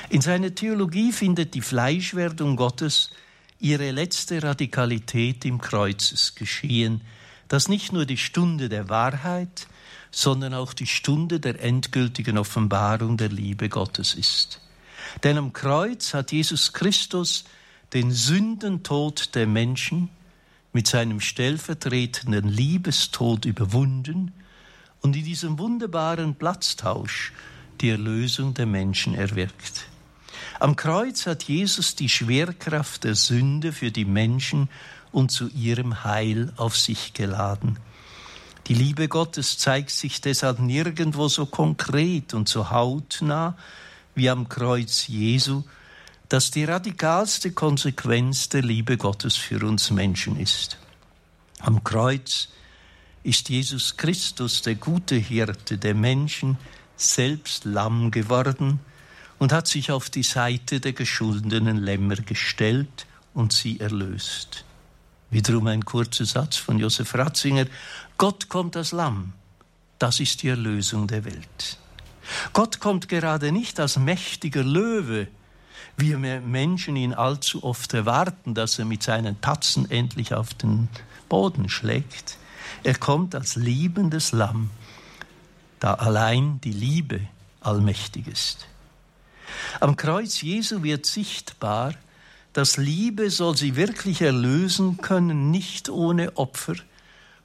[0.09, 3.09] In seiner Theologie findet die Fleischwerdung Gottes
[3.61, 7.03] ihre letzte Radikalität im Kreuzesgeschehen,
[7.47, 9.65] dass nicht nur die Stunde der Wahrheit,
[10.11, 14.59] sondern auch die Stunde der endgültigen Offenbarung der Liebe Gottes ist.
[15.23, 17.45] Denn am Kreuz hat Jesus Christus
[17.93, 20.09] den Sündentod der Menschen
[20.73, 24.31] mit seinem stellvertretenden Liebestod überwunden
[25.01, 27.33] und in diesem wunderbaren Platztausch
[27.81, 29.87] die Erlösung der Menschen erwirkt.
[30.59, 34.69] Am Kreuz hat Jesus die Schwerkraft der Sünde für die Menschen
[35.11, 37.79] und zu ihrem Heil auf sich geladen.
[38.67, 43.57] Die Liebe Gottes zeigt sich deshalb nirgendwo so konkret und so hautnah
[44.13, 45.63] wie am Kreuz Jesu,
[46.29, 50.77] das die radikalste Konsequenz der Liebe Gottes für uns Menschen ist.
[51.59, 52.49] Am Kreuz
[53.23, 56.57] ist Jesus Christus, der gute Hirte der Menschen,
[56.95, 58.79] selbst Lamm geworden
[59.39, 64.65] und hat sich auf die Seite der geschuldenen Lämmer gestellt und sie erlöst.
[65.31, 67.65] Wiederum ein kurzer Satz von Josef Ratzinger.
[68.17, 69.33] Gott kommt als Lamm.
[69.97, 71.77] Das ist die Erlösung der Welt.
[72.53, 75.27] Gott kommt gerade nicht als mächtiger Löwe,
[75.99, 80.89] wir Menschen ihn allzu oft erwarten, dass er mit seinen Tatzen endlich auf den
[81.27, 82.37] Boden schlägt.
[82.83, 84.69] Er kommt als liebendes Lamm,
[85.79, 87.21] da allein die Liebe
[87.61, 88.67] allmächtig ist.
[89.79, 91.93] Am Kreuz Jesu wird sichtbar,
[92.53, 96.75] dass Liebe soll sie wirklich erlösen können, nicht ohne Opfer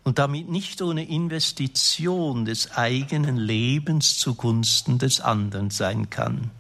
[0.03, 6.51] und damit nicht ohne Investition des eigenen Lebens zugunsten des anderen sein kann.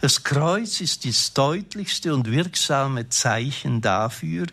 [0.00, 4.46] Das Kreuz ist das deutlichste und wirksame Zeichen dafür,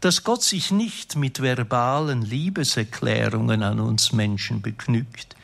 [0.00, 5.36] dass Gott sich nicht mit verbalen Liebeserklärungen an uns Menschen begnügt,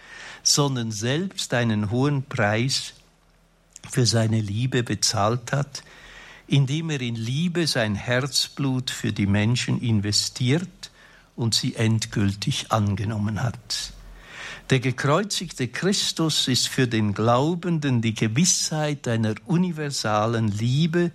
[0.42, 2.94] sondern selbst einen hohen Preis
[3.90, 5.82] für seine Liebe bezahlt hat,
[6.46, 10.90] indem er in Liebe sein Herzblut für die Menschen investiert
[11.34, 13.92] und sie endgültig angenommen hat.
[14.70, 21.12] Der gekreuzigte Christus ist für den Glaubenden die Gewissheit einer universalen Liebe,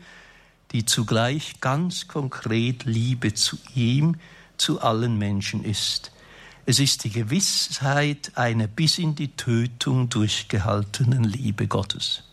[0.71, 4.15] die zugleich ganz konkret Liebe zu ihm,
[4.55, 6.13] zu allen Menschen ist.
[6.65, 12.23] Es ist die Gewissheit einer bis in die Tötung durchgehaltenen Liebe Gottes.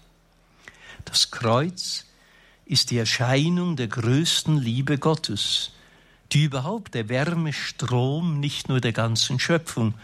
[1.05, 2.05] Das Kreuz
[2.65, 5.73] ist die Erscheinung der größten Liebe Gottes,
[6.31, 9.95] die überhaupt der Wärmestrom nicht nur der ganzen Schöpfung,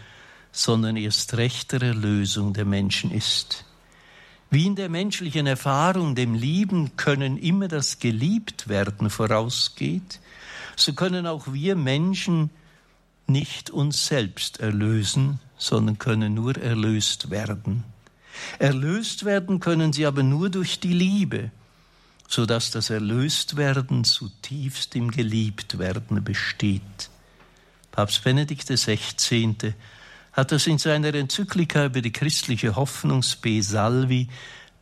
[0.55, 3.64] sondern erst recht der Erlösung der Menschen ist.
[4.51, 10.21] Wie in der menschlichen Erfahrung dem Lieben können immer das Geliebtwerden vorausgeht,
[10.77, 12.51] so können auch wir Menschen
[13.27, 17.83] nicht uns selbst erlösen, sondern können nur erlöst werden.
[18.61, 21.51] Erlöst werden können sie aber nur durch die Liebe,
[22.29, 27.11] so dass das Erlöstwerden zutiefst im Geliebtwerden besteht.
[27.90, 29.75] Papst Benedikt XVI.
[30.35, 34.29] Hat das in seiner Enzyklika über die christliche Hoffnung Spe Salvi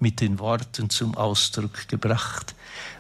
[0.01, 2.55] mit den Worten zum Ausdruck gebracht.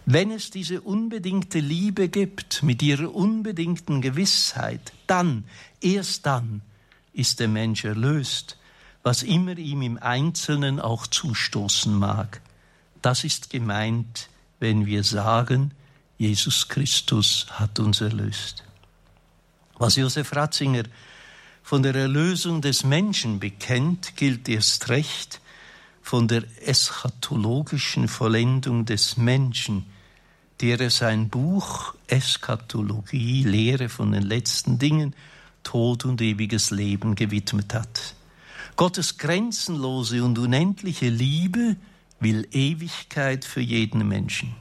[0.06, 5.44] Wenn es diese unbedingte Liebe gibt, mit ihrer unbedingten Gewissheit, dann,
[5.80, 6.62] erst dann,
[7.12, 8.56] ist der Mensch erlöst,
[9.02, 12.40] was immer ihm im Einzelnen auch zustoßen mag.
[13.02, 14.28] Das ist gemeint
[14.62, 15.72] wenn wir sagen,
[16.18, 18.62] Jesus Christus hat uns erlöst.
[19.76, 20.84] Was Josef Ratzinger
[21.62, 25.40] von der Erlösung des Menschen bekennt, gilt erst recht
[26.02, 29.86] von der eschatologischen Vollendung des Menschen,
[30.60, 35.14] der er sein Buch Eschatologie, Lehre von den letzten Dingen,
[35.62, 38.14] Tod und ewiges Leben gewidmet hat.
[38.76, 41.76] Gottes grenzenlose und unendliche Liebe
[42.20, 44.54] will Ewigkeit für jeden Menschen.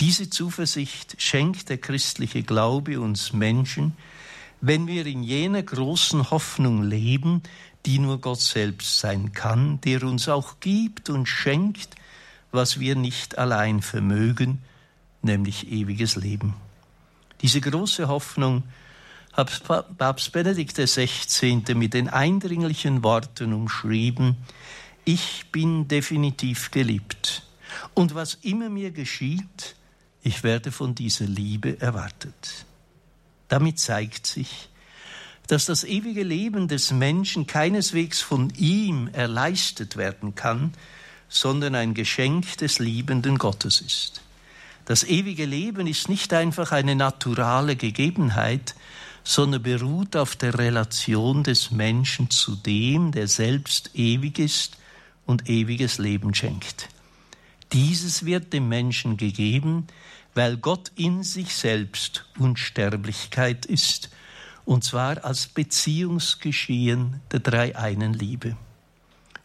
[0.00, 3.96] Diese Zuversicht schenkt der christliche Glaube uns Menschen,
[4.66, 7.42] wenn wir in jener großen Hoffnung leben,
[7.84, 11.94] die nur Gott selbst sein kann, der uns auch gibt und schenkt,
[12.50, 14.62] was wir nicht allein vermögen,
[15.22, 16.54] nämlich ewiges Leben.
[17.42, 18.64] Diese große Hoffnung
[19.32, 19.62] hat
[19.98, 21.62] Papst Benedikt XVI.
[21.74, 24.36] mit den eindringlichen Worten umschrieben,
[25.04, 27.44] ich bin definitiv geliebt.
[27.94, 29.76] Und was immer mir geschieht,
[30.22, 32.65] ich werde von dieser Liebe erwartet.
[33.48, 34.68] Damit zeigt sich,
[35.46, 40.72] dass das ewige Leben des Menschen keineswegs von ihm erleistet werden kann,
[41.28, 44.22] sondern ein Geschenk des liebenden Gottes ist.
[44.84, 48.74] Das ewige Leben ist nicht einfach eine naturale Gegebenheit,
[49.24, 54.76] sondern beruht auf der Relation des Menschen zu dem, der selbst ewig ist
[55.26, 56.88] und ewiges Leben schenkt.
[57.72, 59.88] Dieses wird dem Menschen gegeben,
[60.36, 64.10] weil Gott in sich selbst Unsterblichkeit ist
[64.66, 68.54] und zwar als Beziehungsgeschehen der dreieinen Liebe.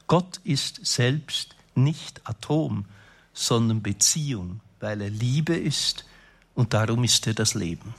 [0.07, 2.85] Gott ist selbst nicht Atom,
[3.33, 6.05] sondern Beziehung, weil er Liebe ist
[6.55, 7.95] und darum ist er das Leben.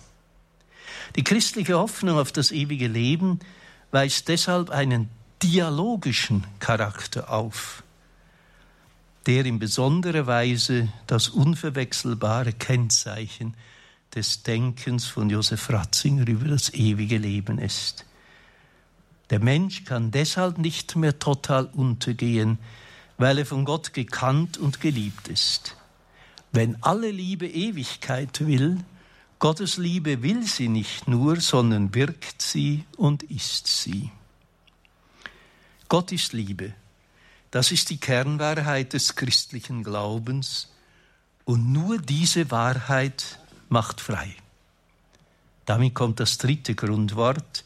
[1.17, 3.41] Die christliche Hoffnung auf das ewige Leben
[3.91, 5.09] weist deshalb einen
[5.43, 7.83] dialogischen Charakter auf,
[9.27, 13.55] der in besonderer Weise das unverwechselbare Kennzeichen
[14.15, 18.05] des Denkens von Josef Ratzinger über das ewige Leben ist.
[19.31, 22.59] Der Mensch kann deshalb nicht mehr total untergehen,
[23.17, 25.77] weil er von Gott gekannt und geliebt ist.
[26.51, 28.85] Wenn alle Liebe Ewigkeit will,
[29.39, 34.11] Gottes Liebe will sie nicht nur, sondern wirkt sie und ist sie.
[35.89, 36.75] Gott ist Liebe.
[37.53, 40.69] Das ist die Kernwahrheit des christlichen Glaubens.
[41.45, 43.39] Und nur diese Wahrheit
[43.69, 44.35] macht frei.
[45.67, 47.65] Damit kommt das dritte Grundwort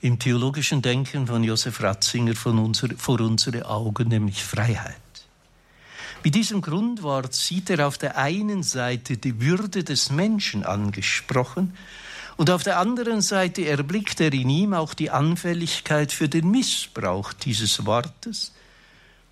[0.00, 4.96] im theologischen Denken von Josef Ratzinger unser, vor unsere Augen, nämlich Freiheit.
[6.24, 11.76] Mit diesem Grundwort sieht er auf der einen Seite die Würde des Menschen angesprochen
[12.38, 17.34] und auf der anderen Seite erblickt er in ihm auch die Anfälligkeit für den Missbrauch
[17.34, 18.52] dieses Wortes,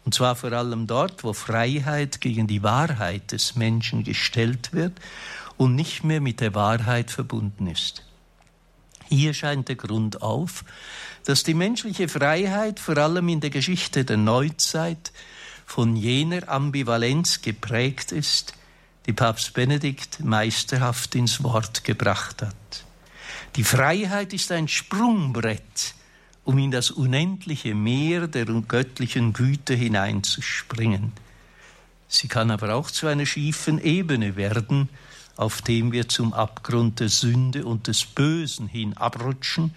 [0.08, 4.94] und zwar vor allem dort, wo Freiheit gegen die Wahrheit des Menschen gestellt wird
[5.58, 8.06] und nicht mehr mit der Wahrheit verbunden ist.
[9.10, 10.64] Hier scheint der Grund auf,
[11.26, 15.12] dass die menschliche Freiheit vor allem in der Geschichte der Neuzeit
[15.66, 18.54] von jener Ambivalenz geprägt ist,
[19.04, 22.84] die Papst Benedikt meisterhaft ins Wort gebracht hat.
[23.56, 25.92] Die Freiheit ist ein Sprungbrett,
[26.48, 31.12] um in das unendliche Meer der göttlichen Güte hineinzuspringen.
[32.08, 34.88] Sie kann aber auch zu einer schiefen Ebene werden,
[35.36, 39.74] auf dem wir zum Abgrund der Sünde und des Bösen hin abrutschen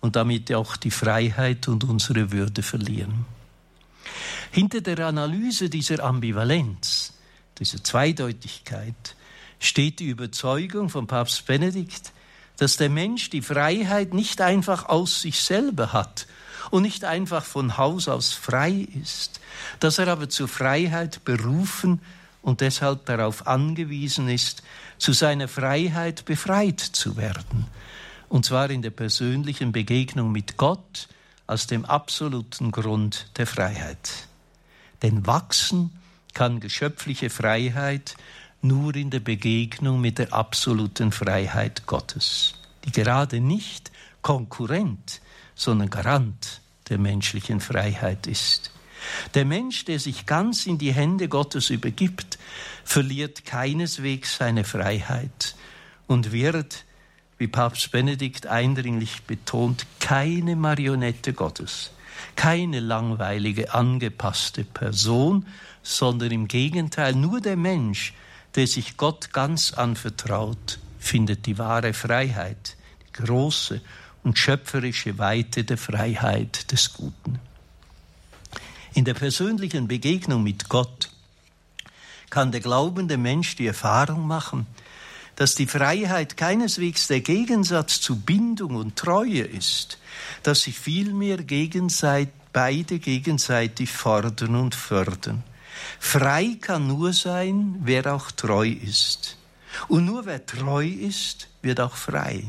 [0.00, 3.24] und damit auch die Freiheit und unsere Würde verlieren.
[4.50, 7.12] Hinter der Analyse dieser Ambivalenz,
[7.60, 9.14] dieser Zweideutigkeit,
[9.60, 12.12] steht die Überzeugung von Papst Benedikt,
[12.58, 16.26] dass der Mensch die Freiheit nicht einfach aus sich selber hat
[16.70, 19.40] und nicht einfach von Haus aus frei ist,
[19.80, 22.00] dass er aber zur Freiheit berufen
[22.42, 24.62] und deshalb darauf angewiesen ist,
[24.98, 27.66] zu seiner Freiheit befreit zu werden,
[28.28, 31.08] und zwar in der persönlichen Begegnung mit Gott
[31.46, 34.10] als dem absoluten Grund der Freiheit.
[35.02, 35.98] Denn wachsen
[36.34, 38.16] kann geschöpfliche Freiheit
[38.60, 42.54] nur in der Begegnung mit der absoluten Freiheit Gottes,
[42.84, 43.90] die gerade nicht
[44.22, 45.20] Konkurrent,
[45.54, 48.72] sondern Garant der menschlichen Freiheit ist.
[49.34, 52.38] Der Mensch, der sich ganz in die Hände Gottes übergibt,
[52.84, 55.54] verliert keineswegs seine Freiheit
[56.06, 56.84] und wird,
[57.38, 61.92] wie Papst Benedikt eindringlich betont, keine Marionette Gottes,
[62.34, 65.46] keine langweilige, angepasste Person,
[65.82, 68.14] sondern im Gegenteil nur der Mensch,
[68.54, 72.76] der sich Gott ganz anvertraut, findet die wahre Freiheit,
[73.06, 73.80] die große
[74.22, 77.38] und schöpferische Weite der Freiheit des Guten.
[78.94, 81.10] In der persönlichen Begegnung mit Gott
[82.30, 84.66] kann der glaubende Mensch die Erfahrung machen,
[85.36, 89.98] dass die Freiheit keineswegs der Gegensatz zu Bindung und Treue ist,
[90.42, 95.44] dass sich vielmehr gegenseit, beide gegenseitig fordern und fördern.
[95.98, 99.36] Frei kann nur sein, wer auch treu ist.
[99.88, 102.44] Und nur wer treu ist, wird auch frei.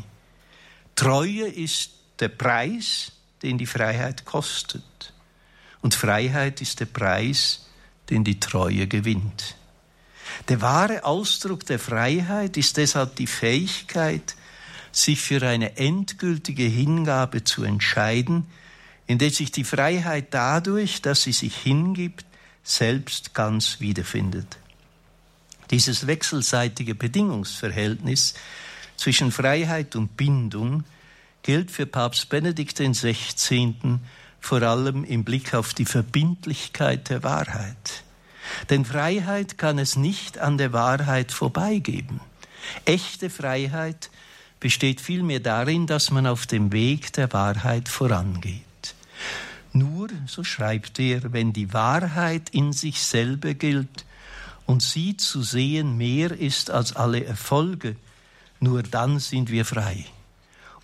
[0.95, 5.13] Treue ist der Preis, den die Freiheit kostet.
[5.81, 7.67] Und Freiheit ist der Preis,
[8.09, 9.55] den die Treue gewinnt.
[10.47, 14.35] Der wahre Ausdruck der Freiheit ist deshalb die Fähigkeit,
[14.91, 18.47] sich für eine endgültige Hingabe zu entscheiden,
[19.07, 22.25] in der sich die Freiheit dadurch, dass sie sich hingibt,
[22.63, 24.57] selbst ganz wiederfindet.
[25.71, 28.33] Dieses wechselseitige Bedingungsverhältnis
[28.97, 30.83] zwischen Freiheit und Bindung
[31.43, 33.99] gilt für Papst Benedikt XVI.
[34.39, 38.03] vor allem im Blick auf die Verbindlichkeit der Wahrheit.
[38.69, 42.19] Denn Freiheit kann es nicht an der Wahrheit vorbeigeben.
[42.85, 44.09] Echte Freiheit
[44.59, 48.63] besteht vielmehr darin, dass man auf dem Weg der Wahrheit vorangeht.
[49.73, 54.05] Nur, so schreibt er, wenn die Wahrheit in sich selber gilt
[54.65, 57.95] und sie zu sehen mehr ist als alle Erfolge,
[58.59, 60.05] nur dann sind wir frei.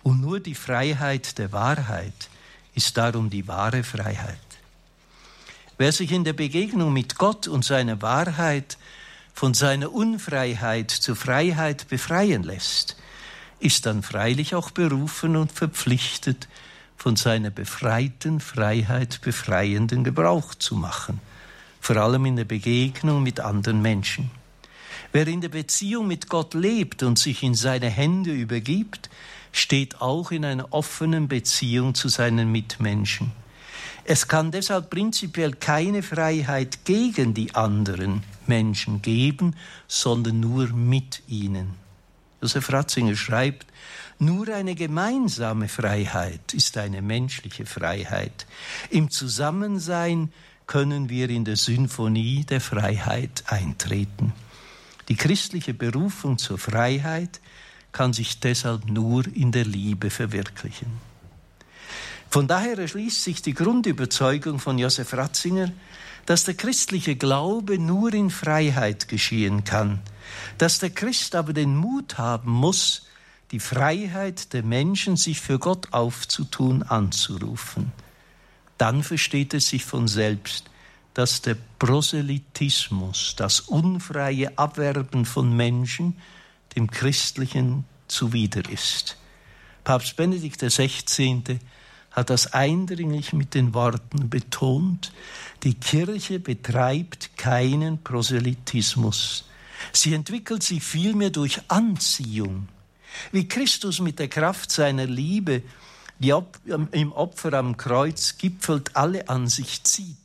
[0.02, 2.28] Und nur die Freiheit der Wahrheit
[2.74, 4.38] ist darum die wahre Freiheit.
[5.78, 8.78] Wer sich in der Begegnung mit Gott und seiner Wahrheit
[9.34, 12.96] von seiner Unfreiheit zur Freiheit befreien lässt,
[13.58, 16.48] ist dann freilich auch berufen und verpflichtet,
[16.96, 21.20] von seiner befreiten Freiheit befreienden Gebrauch zu machen,
[21.80, 24.30] vor allem in der Begegnung mit anderen Menschen.
[25.12, 29.08] Wer in der Beziehung mit Gott lebt und sich in seine Hände übergibt,
[29.52, 33.32] steht auch in einer offenen Beziehung zu seinen Mitmenschen.
[34.04, 39.56] Es kann deshalb prinzipiell keine Freiheit gegen die anderen Menschen geben,
[39.88, 41.85] sondern nur mit ihnen.
[42.46, 43.66] Josef Ratzinger schreibt,
[44.20, 48.46] nur eine gemeinsame Freiheit ist eine menschliche Freiheit.
[48.88, 50.32] Im Zusammensein
[50.68, 54.32] können wir in der Symphonie der Freiheit eintreten.
[55.08, 57.40] Die christliche Berufung zur Freiheit
[57.90, 60.92] kann sich deshalb nur in der Liebe verwirklichen.
[62.30, 65.72] Von daher erschließt sich die Grundüberzeugung von Josef Ratzinger,
[66.26, 70.00] dass der christliche Glaube nur in Freiheit geschehen kann,
[70.58, 73.06] dass der Christ aber den Mut haben muss,
[73.52, 77.92] die Freiheit der Menschen, sich für Gott aufzutun, anzurufen.
[78.78, 80.70] Dann versteht es sich von selbst,
[81.14, 86.16] dass der Proselytismus, das unfreie Abwerben von Menschen,
[86.74, 89.16] dem Christlichen zuwider ist.
[89.84, 91.58] Papst Benedikt XVI.
[92.10, 95.12] hat das eindringlich mit den Worten betont,
[95.62, 99.44] die Kirche betreibt keinen Proselytismus.
[99.92, 102.68] Sie entwickelt sich vielmehr durch Anziehung
[103.32, 105.62] wie Christus mit der Kraft seiner Liebe,
[106.18, 106.34] die
[106.92, 110.16] im Opfer am Kreuz gipfelt, alle an sich zieht,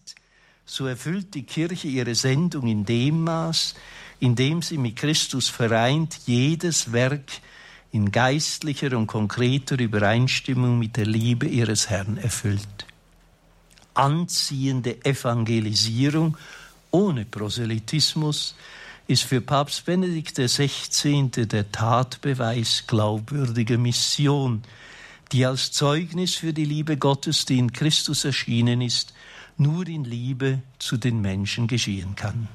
[0.66, 3.76] so erfüllt die Kirche ihre Sendung in dem Maß,
[4.20, 7.30] in dem sie mit Christus vereint jedes Werk
[7.92, 12.86] in geistlicher und konkreter Übereinstimmung mit der Liebe ihres Herrn erfüllt.
[13.94, 16.38] Anziehende Evangelisierung
[16.92, 18.56] ohne Proselytismus
[19.12, 21.30] ist für Papst Benedikt XVI.
[21.30, 24.64] der Tatbeweis glaubwürdiger Mission,
[25.34, 29.14] die als Zeugnis für die Liebe Gottes, die in Christus erschienen ist,
[29.58, 32.48] nur in Liebe zu den Menschen geschehen kann.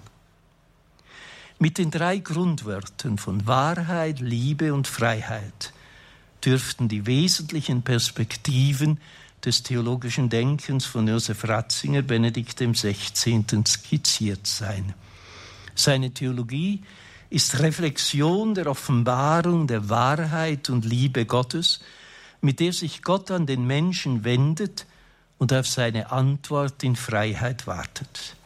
[1.59, 5.75] Mit den drei Grundwörtern von Wahrheit, Liebe und Freiheit
[6.43, 8.99] dürften die wesentlichen Perspektiven
[9.45, 13.45] des theologischen Denkens von Josef Ratzinger, Benedikt XVI.
[13.67, 14.95] skizziert sein.
[15.79, 16.83] Seine Theologie
[17.31, 21.81] ist Reflexion der Offenbarung der Wahrheit und Liebe Gottes,
[22.41, 24.87] mit der sich Gott an den Menschen wendet
[25.39, 28.37] und auf seine Antwort in Freiheit wartet.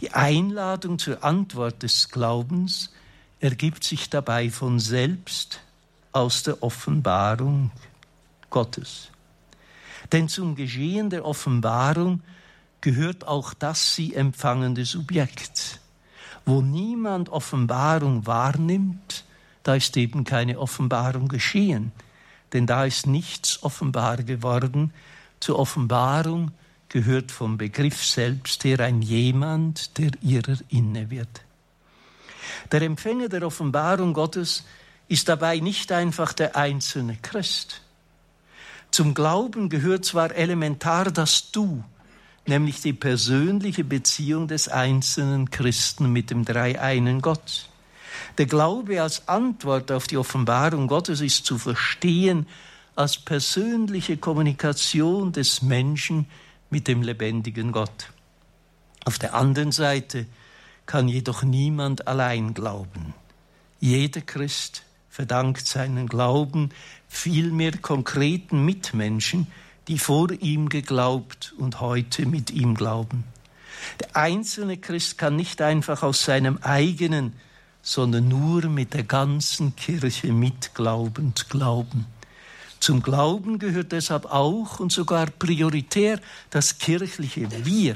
[0.00, 2.92] Die Einladung zur Antwort des Glaubens
[3.40, 5.60] ergibt sich dabei von selbst
[6.12, 7.70] aus der Offenbarung
[8.50, 9.08] Gottes.
[10.12, 12.20] Denn zum Geschehen der Offenbarung
[12.80, 15.81] gehört auch das sie empfangende Subjekt.
[16.44, 19.24] Wo niemand Offenbarung wahrnimmt,
[19.62, 21.92] da ist eben keine Offenbarung geschehen,
[22.52, 24.92] denn da ist nichts offenbar geworden.
[25.40, 26.50] Zur Offenbarung
[26.88, 31.42] gehört vom Begriff selbst her ein jemand, der ihrer inne wird.
[32.70, 34.64] Der Empfänger der Offenbarung Gottes
[35.08, 37.80] ist dabei nicht einfach der einzelne Christ.
[38.90, 41.82] Zum Glauben gehört zwar elementar das Du,
[42.46, 47.68] nämlich die persönliche Beziehung des einzelnen Christen mit dem dreieinen Gott.
[48.38, 52.46] Der Glaube als Antwort auf die Offenbarung Gottes ist zu verstehen
[52.94, 56.26] als persönliche Kommunikation des Menschen
[56.70, 58.10] mit dem lebendigen Gott.
[59.04, 60.26] Auf der anderen Seite
[60.86, 63.14] kann jedoch niemand allein glauben.
[63.80, 66.70] Jeder Christ verdankt seinen Glauben
[67.08, 69.46] vielmehr konkreten Mitmenschen,
[69.88, 73.24] die vor ihm geglaubt und heute mit ihm glauben.
[74.00, 77.32] Der einzelne Christ kann nicht einfach aus seinem eigenen,
[77.82, 82.06] sondern nur mit der ganzen Kirche mitglaubend glauben.
[82.78, 86.20] Zum Glauben gehört deshalb auch und sogar prioritär
[86.50, 87.94] das kirchliche Wir.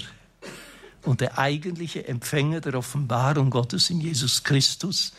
[1.03, 5.13] Und der eigentliche Empfänger der Offenbarung Gottes in Jesus Christus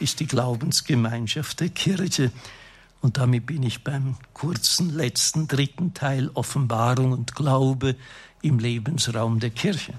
[0.00, 2.30] ist die Glaubensgemeinschaft der Kirche,
[3.00, 7.94] und damit bin ich beim kurzen letzten dritten Teil Offenbarung und Glaube
[8.42, 9.94] im Lebensraum der Kirche.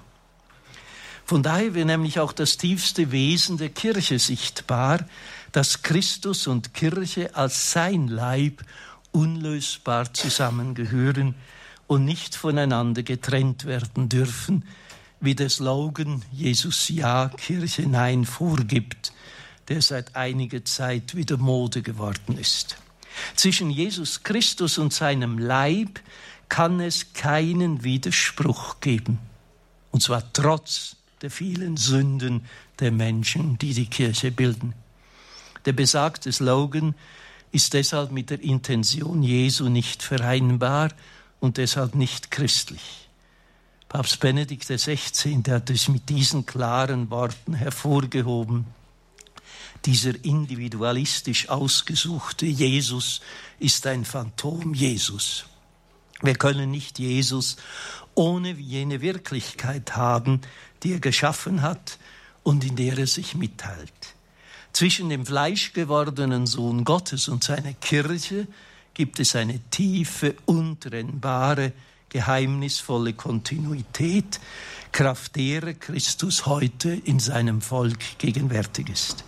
[1.25, 5.05] Von daher wird nämlich auch das tiefste Wesen der Kirche sichtbar,
[5.51, 8.63] dass Christus und Kirche als sein Leib
[9.11, 11.35] unlösbar zusammengehören
[11.87, 14.65] und nicht voneinander getrennt werden dürfen,
[15.19, 19.13] wie der Slogan Jesus Ja, Kirche Nein vorgibt,
[19.67, 22.77] der seit einiger Zeit wieder Mode geworden ist.
[23.35, 25.99] Zwischen Jesus Christus und seinem Leib
[26.47, 29.19] kann es keinen Widerspruch geben.
[29.91, 32.45] Und zwar trotz der vielen Sünden
[32.79, 34.73] der Menschen, die die Kirche bilden.
[35.65, 36.95] Der besagte Slogan,
[37.51, 40.89] ist deshalb mit der Intention Jesu nicht vereinbar
[41.39, 43.09] und deshalb nicht christlich.
[43.87, 45.41] Papst Benedikt XVI.
[45.49, 48.65] hat es mit diesen klaren Worten hervorgehoben.
[49.85, 53.21] Dieser individualistisch ausgesuchte Jesus
[53.59, 55.45] ist ein Phantom Jesus.
[56.21, 57.55] Wir können nicht Jesus
[58.13, 60.41] ohne jene Wirklichkeit haben,
[60.83, 61.97] die er geschaffen hat
[62.43, 64.15] und in der er sich mitteilt.
[64.73, 68.47] Zwischen dem fleischgewordenen Sohn Gottes und seiner Kirche
[68.93, 71.71] gibt es eine tiefe, untrennbare,
[72.09, 74.39] geheimnisvolle Kontinuität,
[74.91, 79.23] Kraft derer Christus heute in seinem Volk gegenwärtig ist.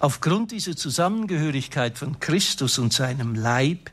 [0.00, 3.90] Aufgrund dieser Zusammengehörigkeit von Christus und seinem Leib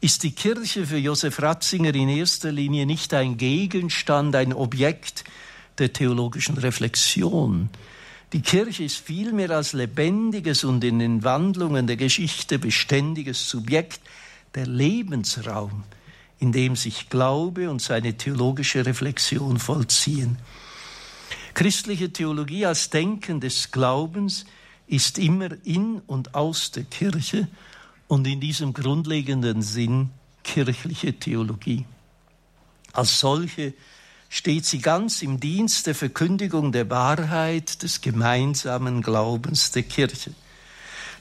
[0.00, 5.24] ist die Kirche für Josef Ratzinger in erster Linie nicht ein Gegenstand, ein Objekt
[5.76, 7.68] der theologischen Reflexion.
[8.32, 14.00] Die Kirche ist vielmehr als lebendiges und in den Wandlungen der Geschichte beständiges Subjekt
[14.54, 15.84] der Lebensraum,
[16.38, 20.38] in dem sich Glaube und seine theologische Reflexion vollziehen.
[21.52, 24.46] Christliche Theologie als Denken des Glaubens
[24.86, 27.48] ist immer in und aus der Kirche
[28.08, 30.10] und in diesem grundlegenden Sinn
[30.44, 31.84] kirchliche Theologie.
[32.92, 33.74] Als solche
[34.28, 40.32] steht sie ganz im Dienst der Verkündigung der Wahrheit des gemeinsamen Glaubens der Kirche.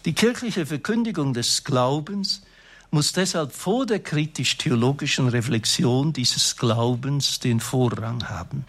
[0.05, 2.43] Die kirchliche Verkündigung des Glaubens
[2.91, 8.65] muss deshalb vor der kritisch-theologischen Reflexion dieses Glaubens den Vorrang haben.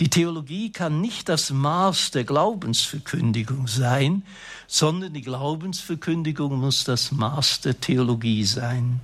[0.00, 4.22] Die Theologie kann nicht das Maß der Glaubensverkündigung sein,
[4.66, 9.00] sondern die Glaubensverkündigung muss das Maß der Theologie sein.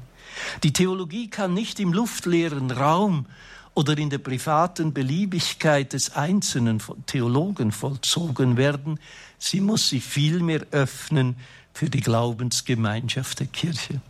[0.63, 3.27] Die Theologie kann nicht im luftleeren Raum
[3.75, 8.99] oder in der privaten Beliebigkeit des einzelnen Theologen vollzogen werden,
[9.39, 11.37] sie muss sich vielmehr öffnen
[11.73, 14.01] für die Glaubensgemeinschaft der Kirche.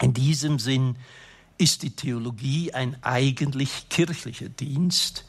[0.00, 0.96] In diesem Sinn
[1.58, 5.24] ist die Theologie ein eigentlich kirchlicher Dienst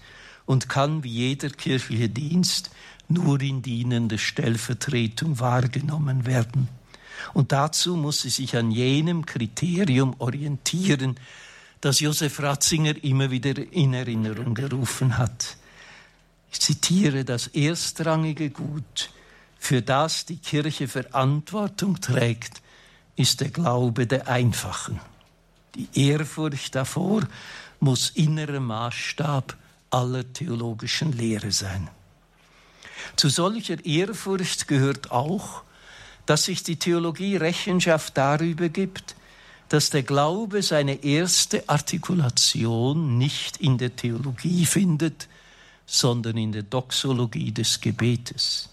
[0.45, 2.71] und kann wie jeder kirchliche Dienst
[3.07, 6.69] nur in dienender Stellvertretung wahrgenommen werden.
[7.33, 11.15] Und dazu muss sie sich an jenem Kriterium orientieren,
[11.79, 15.57] das Josef Ratzinger immer wieder in Erinnerung gerufen hat.
[16.51, 19.09] Ich zitiere das erstrangige Gut,
[19.57, 22.61] für das die Kirche Verantwortung trägt,
[23.15, 24.99] ist der Glaube der Einfachen.
[25.75, 27.23] Die Ehrfurcht davor
[27.79, 29.57] muss innerer Maßstab
[29.93, 31.89] aller theologischen Lehre sein.
[33.15, 35.63] Zu solcher Ehrfurcht gehört auch,
[36.25, 39.15] dass sich die Theologie Rechenschaft darüber gibt,
[39.69, 45.27] dass der Glaube seine erste Artikulation nicht in der Theologie findet,
[45.85, 48.69] sondern in der Doxologie des Gebetes.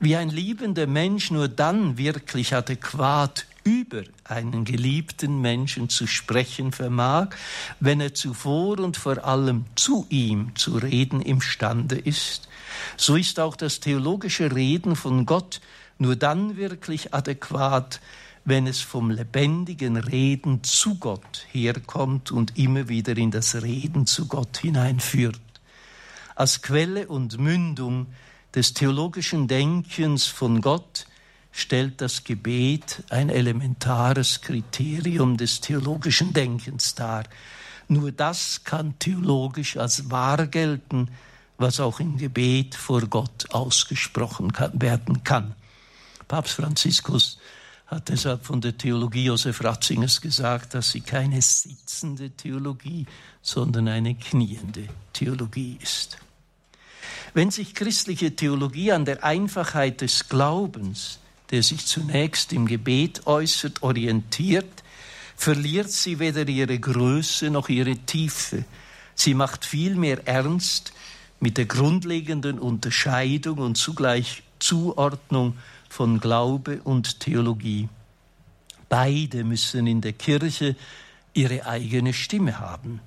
[0.00, 7.30] Wie ein liebender Mensch nur dann wirklich adäquat über einen geliebten Menschen zu sprechen vermag,
[7.80, 12.48] wenn er zuvor und vor allem zu ihm zu reden imstande ist,
[12.96, 15.60] so ist auch das theologische Reden von Gott
[15.98, 18.00] nur dann wirklich adäquat,
[18.44, 24.26] wenn es vom lebendigen Reden zu Gott herkommt und immer wieder in das Reden zu
[24.26, 25.40] Gott hineinführt.
[26.34, 28.06] Als Quelle und Mündung
[28.54, 31.06] des theologischen Denkens von Gott
[31.56, 37.22] stellt das Gebet ein elementares Kriterium des theologischen Denkens dar.
[37.86, 41.10] Nur das kann theologisch als wahr gelten,
[41.56, 45.54] was auch im Gebet vor Gott ausgesprochen kann, werden kann.
[46.26, 47.38] Papst Franziskus
[47.86, 53.06] hat deshalb von der Theologie Josef Ratzingers gesagt, dass sie keine sitzende Theologie,
[53.42, 56.18] sondern eine kniende Theologie ist.
[57.32, 61.20] Wenn sich christliche Theologie an der Einfachheit des Glaubens,
[61.50, 64.82] der sich zunächst im Gebet äußert, orientiert,
[65.36, 68.64] verliert sie weder ihre Größe noch ihre Tiefe.
[69.14, 70.92] Sie macht vielmehr ernst
[71.40, 77.88] mit der grundlegenden Unterscheidung und zugleich Zuordnung von Glaube und Theologie.
[78.88, 80.76] Beide müssen in der Kirche
[81.34, 83.00] ihre eigene Stimme haben,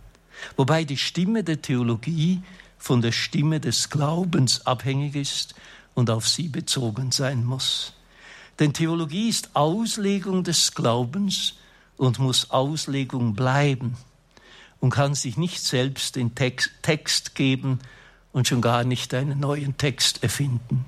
[0.56, 2.42] wobei die Stimme der Theologie
[2.78, 5.56] von der Stimme des Glaubens abhängig ist
[5.96, 7.94] und auf sie bezogen sein muss.
[8.60, 11.54] Denn Theologie ist Auslegung des Glaubens
[11.96, 13.98] und muss Auslegung bleiben
[14.80, 17.80] und kann sich nicht selbst den Text, Text geben
[18.32, 20.86] und schon gar nicht einen neuen Text erfinden.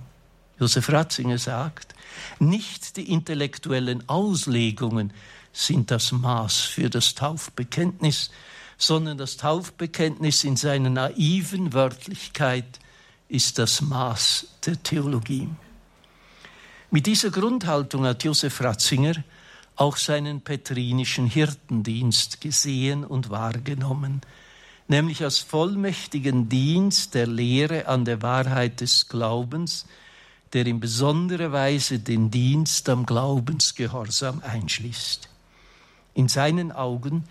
[0.59, 1.95] Josef Ratzinger sagt,
[2.39, 5.13] nicht die intellektuellen Auslegungen
[5.53, 8.29] sind das Maß für das Taufbekenntnis,
[8.77, 12.79] sondern das Taufbekenntnis in seiner naiven Wörtlichkeit
[13.27, 15.49] ist das Maß der Theologie.
[16.91, 19.23] Mit dieser Grundhaltung hat Josef Ratzinger
[19.75, 24.21] auch seinen petrinischen Hirtendienst gesehen und wahrgenommen,
[24.87, 29.85] nämlich als vollmächtigen Dienst der Lehre an der Wahrheit des Glaubens,
[30.53, 35.29] der in besonderer Weise den Dienst am Glaubensgehorsam einschließt.
[36.15, 37.25] In seinen Augen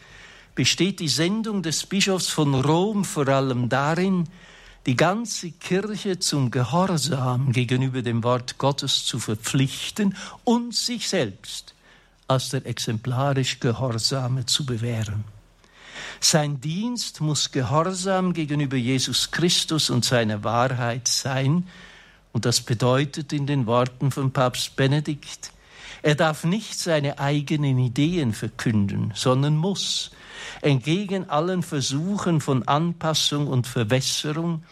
[0.54, 4.28] besteht die Sendung des Bischofs von Rom vor allem darin,
[4.87, 11.74] die ganze Kirche zum Gehorsam gegenüber dem Wort Gottes zu verpflichten und sich selbst
[12.29, 15.24] als der exemplarisch Gehorsame zu bewähren.
[16.20, 21.66] Sein Dienst muss Gehorsam gegenüber Jesus Christus und seiner Wahrheit sein,
[22.33, 25.53] und das bedeutet in den Worten von Papst Benedikt,
[26.03, 30.12] er darf nicht seine eigenen Ideen verkünden, sondern muss,
[30.61, 34.62] entgegen allen Versuchen von Anpassung und Verwässerung,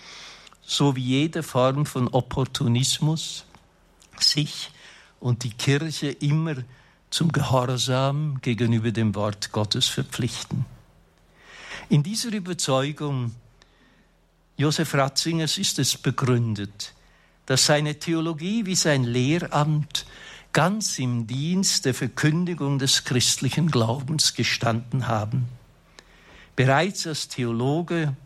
[0.62, 3.44] sowie jede Form von Opportunismus,
[4.18, 4.70] sich
[5.20, 6.56] und die Kirche immer
[7.10, 10.64] zum Gehorsam gegenüber dem Wort Gottes verpflichten.
[11.88, 13.32] In dieser Überzeugung
[14.56, 16.94] Josef Ratzingers ist es begründet,
[17.44, 20.06] dass seine Theologie wie sein Lehramt
[20.52, 25.46] ganz im Dienst der Verkündigung des christlichen Glaubens gestanden haben.
[26.56, 28.16] Bereits als Theologe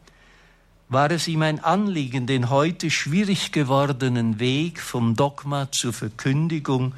[0.89, 6.95] war es ihm ein Anliegen, den heute schwierig gewordenen Weg vom Dogma zur Verkündigung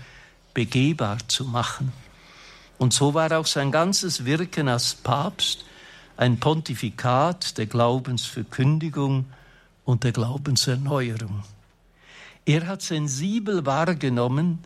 [0.52, 1.92] begehbar zu machen.
[2.78, 5.64] Und so war auch sein ganzes Wirken als Papst
[6.18, 9.24] ein Pontifikat der Glaubensverkündigung
[9.84, 11.42] und der Glaubenserneuerung.
[12.44, 14.58] Er hat sensibel wahrgenommen,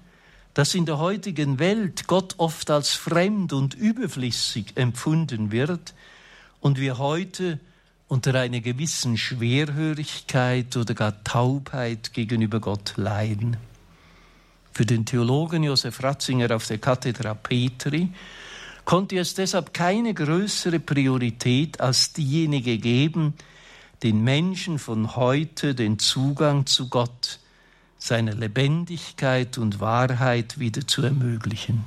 [0.55, 5.95] dass in der heutigen Welt Gott oft als fremd und überflüssig empfunden wird
[6.61, 7.59] und wir heute
[8.09, 13.57] unter einer gewissen Schwerhörigkeit oder gar Taubheit gegenüber Gott leiden.
[14.73, 18.11] Für den Theologen Josef Ratzinger auf der Kathedra Petri
[18.85, 23.35] konnte es deshalb keine größere Priorität als diejenige geben,
[24.03, 27.41] den Menschen von heute den Zugang zu Gott,
[27.99, 31.85] seiner Lebendigkeit und Wahrheit wieder zu ermöglichen.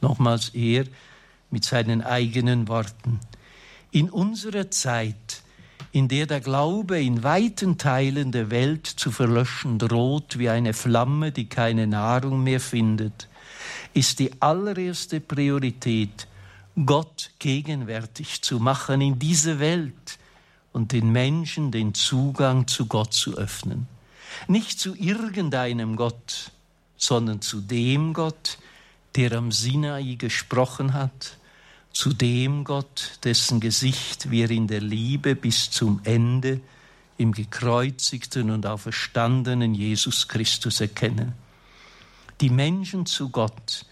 [0.00, 0.84] Nochmals er
[1.50, 3.20] mit seinen eigenen Worten.
[3.92, 5.42] In unserer Zeit
[5.92, 11.32] in der der Glaube in weiten Teilen der Welt zu verlöschen droht wie eine Flamme,
[11.32, 13.28] die keine Nahrung mehr findet,
[13.92, 16.26] ist die allererste Priorität,
[16.86, 20.18] Gott gegenwärtig zu machen in diese Welt
[20.72, 23.86] und den Menschen den Zugang zu Gott zu öffnen.
[24.48, 26.52] Nicht zu irgendeinem Gott,
[26.96, 28.56] sondern zu dem Gott,
[29.16, 31.36] der am Sinai gesprochen hat,
[31.92, 36.60] zu dem Gott, dessen Gesicht wir in der Liebe bis zum Ende
[37.18, 41.32] im gekreuzigten und auferstandenen Jesus Christus erkennen.
[42.40, 43.86] Die Menschen zu Gott,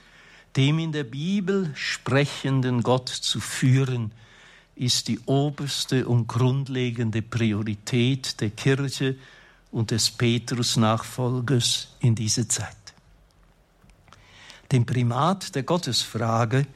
[0.57, 4.13] dem in der Bibel sprechenden Gott zu führen,
[4.75, 9.17] ist die oberste und grundlegende Priorität der Kirche
[9.71, 12.77] und des Petrus-Nachfolgers in dieser Zeit.
[14.73, 16.67] Den Primat der Gottesfrage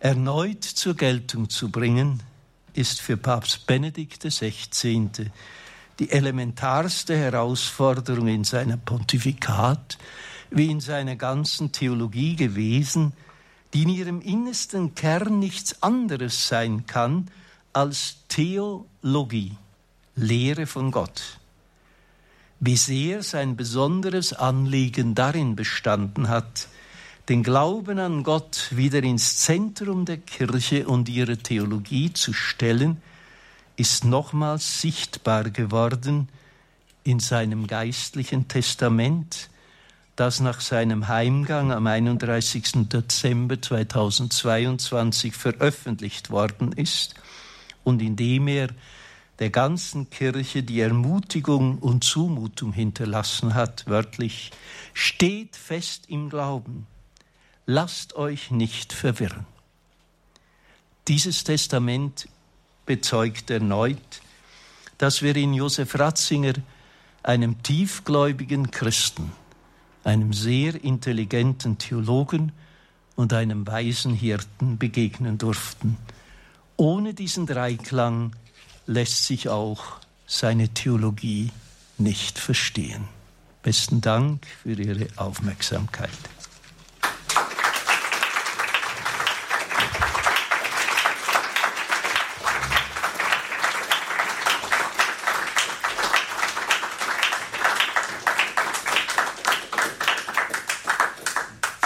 [0.00, 2.22] erneut zur Geltung zu bringen,
[2.72, 5.10] ist für Papst Benedikt XVI.
[5.98, 9.98] die elementarste Herausforderung in seiner Pontifikat
[10.50, 13.12] wie in seiner ganzen Theologie gewesen,
[13.72, 17.28] die in ihrem innersten Kern nichts anderes sein kann
[17.72, 19.52] als Theologie,
[20.16, 21.38] Lehre von Gott.
[22.58, 26.68] Wie sehr sein besonderes Anliegen darin bestanden hat,
[27.30, 33.00] den Glauben an Gott wieder ins Zentrum der Kirche und ihrer Theologie zu stellen,
[33.76, 36.28] ist nochmals sichtbar geworden
[37.04, 39.48] in seinem geistlichen Testament,
[40.16, 42.88] das nach seinem Heimgang am 31.
[42.88, 47.14] Dezember 2022 veröffentlicht worden ist
[47.84, 48.70] und in dem er
[49.38, 54.50] der ganzen Kirche die Ermutigung und Zumutung hinterlassen hat, wörtlich,
[54.94, 56.88] steht fest im Glauben,
[57.70, 59.46] lasst euch nicht verwirren.
[61.06, 62.28] Dieses Testament
[62.84, 64.20] bezeugt erneut,
[64.98, 66.54] dass wir in Josef Ratzinger,
[67.22, 69.30] einem tiefgläubigen Christen,
[70.02, 72.52] einem sehr intelligenten Theologen
[73.14, 75.96] und einem weisen Hirten begegnen durften.
[76.76, 78.34] Ohne diesen Dreiklang
[78.86, 81.52] lässt sich auch seine Theologie
[81.98, 83.04] nicht verstehen.
[83.62, 86.10] Besten Dank für Ihre Aufmerksamkeit.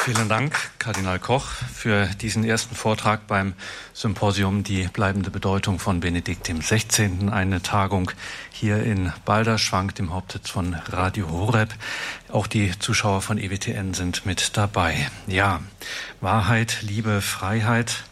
[0.05, 3.55] Vielen Dank, Kardinal Koch, für diesen ersten Vortrag beim
[3.95, 7.31] Symposium Die bleibende Bedeutung von Benedikt XVI.
[7.31, 8.11] Eine Tagung
[8.51, 11.71] hier in Balderschwank, dem Hauptsitz von Radio Horeb.
[12.31, 15.09] Auch die Zuschauer von EWTN sind mit dabei.
[15.27, 15.63] Ja,
[16.21, 18.05] Wahrheit, Liebe, Freiheit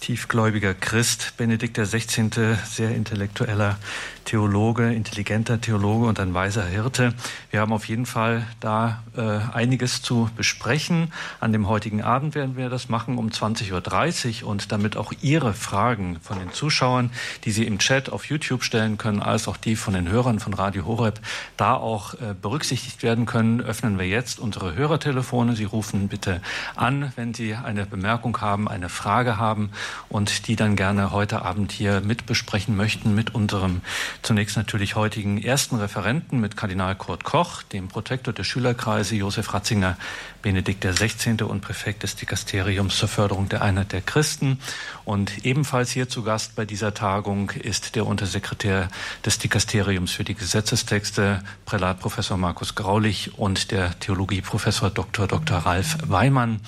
[0.00, 3.78] tiefgläubiger Christ, Benedikt XVI., sehr intellektueller
[4.26, 7.14] Theologe, intelligenter Theologe und ein weiser Hirte.
[7.50, 11.12] Wir haben auf jeden Fall da äh, einiges zu besprechen.
[11.40, 15.54] An dem heutigen Abend werden wir das machen um 20.30 Uhr und damit auch Ihre
[15.54, 17.10] Fragen von den Zuschauern,
[17.44, 20.52] die Sie im Chat auf YouTube stellen können, als auch die von den Hörern von
[20.54, 21.20] Radio Horeb,
[21.56, 25.54] da auch äh, berücksichtigt werden können, öffnen wir jetzt unsere Hörertelefone.
[25.54, 26.42] Sie rufen bitte
[26.74, 29.70] an, wenn Sie eine Bemerkung haben, eine Frage haben
[30.08, 33.82] und die dann gerne heute Abend hier mit besprechen möchten mit unserem
[34.22, 39.96] Zunächst natürlich heutigen ersten Referenten mit Kardinal Kurt Koch, dem Protektor der Schülerkreise, Josef Ratzinger,
[40.42, 41.42] Benedikt XVI.
[41.42, 44.58] und Präfekt des Dikasteriums zur Förderung der Einheit der Christen.
[45.04, 48.88] Und ebenfalls hier zu Gast bei dieser Tagung ist der Untersekretär
[49.24, 55.26] des Dikasteriums für die Gesetzestexte, Prälat Professor Markus Graulich und der Theologieprofessor Dr.
[55.26, 55.58] Dr.
[55.58, 56.60] Ralf Weimann.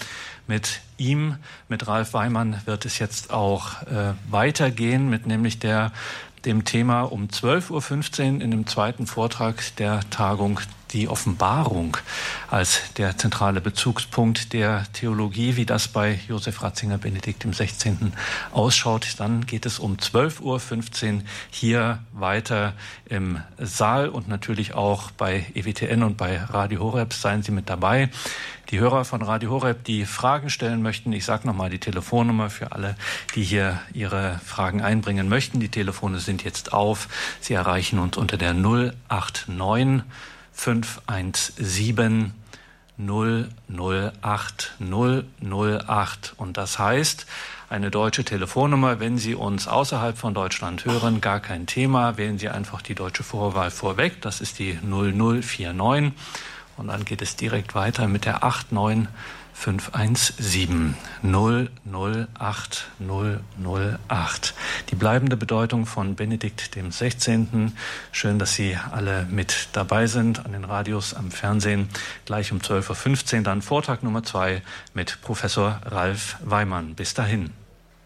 [0.46, 1.36] Mit ihm,
[1.68, 5.92] mit Ralf Weimann, wird es jetzt auch äh, weitergehen, mit nämlich der
[6.45, 10.61] dem Thema um 12.15 Uhr in dem zweiten Vortrag der Tagung
[10.93, 11.97] die Offenbarung
[12.51, 18.12] als der zentrale Bezugspunkt der Theologie, wie das bei Josef Ratzinger Benedikt im 16.
[18.53, 19.14] ausschaut.
[19.18, 22.74] Dann geht es um 12.15 Uhr hier weiter
[23.07, 28.11] im Saal und natürlich auch bei EWTN und bei Radio Horeb seien Sie mit dabei.
[28.70, 32.72] Die Hörer von Radio Horeb, die Fragen stellen möchten, ich sage nochmal die Telefonnummer für
[32.72, 32.97] alle,
[33.34, 35.59] die hier ihre Fragen einbringen möchten.
[35.59, 37.09] Die Telefone sind jetzt auf.
[37.41, 40.05] Sie erreichen uns unter der 089
[40.59, 42.34] 517
[42.98, 46.34] 008 008.
[46.36, 47.26] Und das heißt,
[47.70, 52.16] eine deutsche Telefonnummer, wenn Sie uns außerhalb von Deutschland hören, gar kein Thema.
[52.16, 54.20] Wählen Sie einfach die deutsche Vorwahl vorweg.
[54.20, 56.12] Das ist die 0049.
[56.76, 59.09] Und dann geht es direkt weiter mit der 89
[59.59, 64.54] 517 008 008.
[64.90, 67.72] Die bleibende Bedeutung von Benedikt dem 16.
[68.12, 71.88] Schön, dass Sie alle mit dabei sind an den Radios, am Fernsehen.
[72.24, 74.62] Gleich um 12.15 Uhr dann Vortrag Nummer zwei
[74.94, 76.94] mit Professor Ralf Weimann.
[76.94, 77.57] Bis dahin.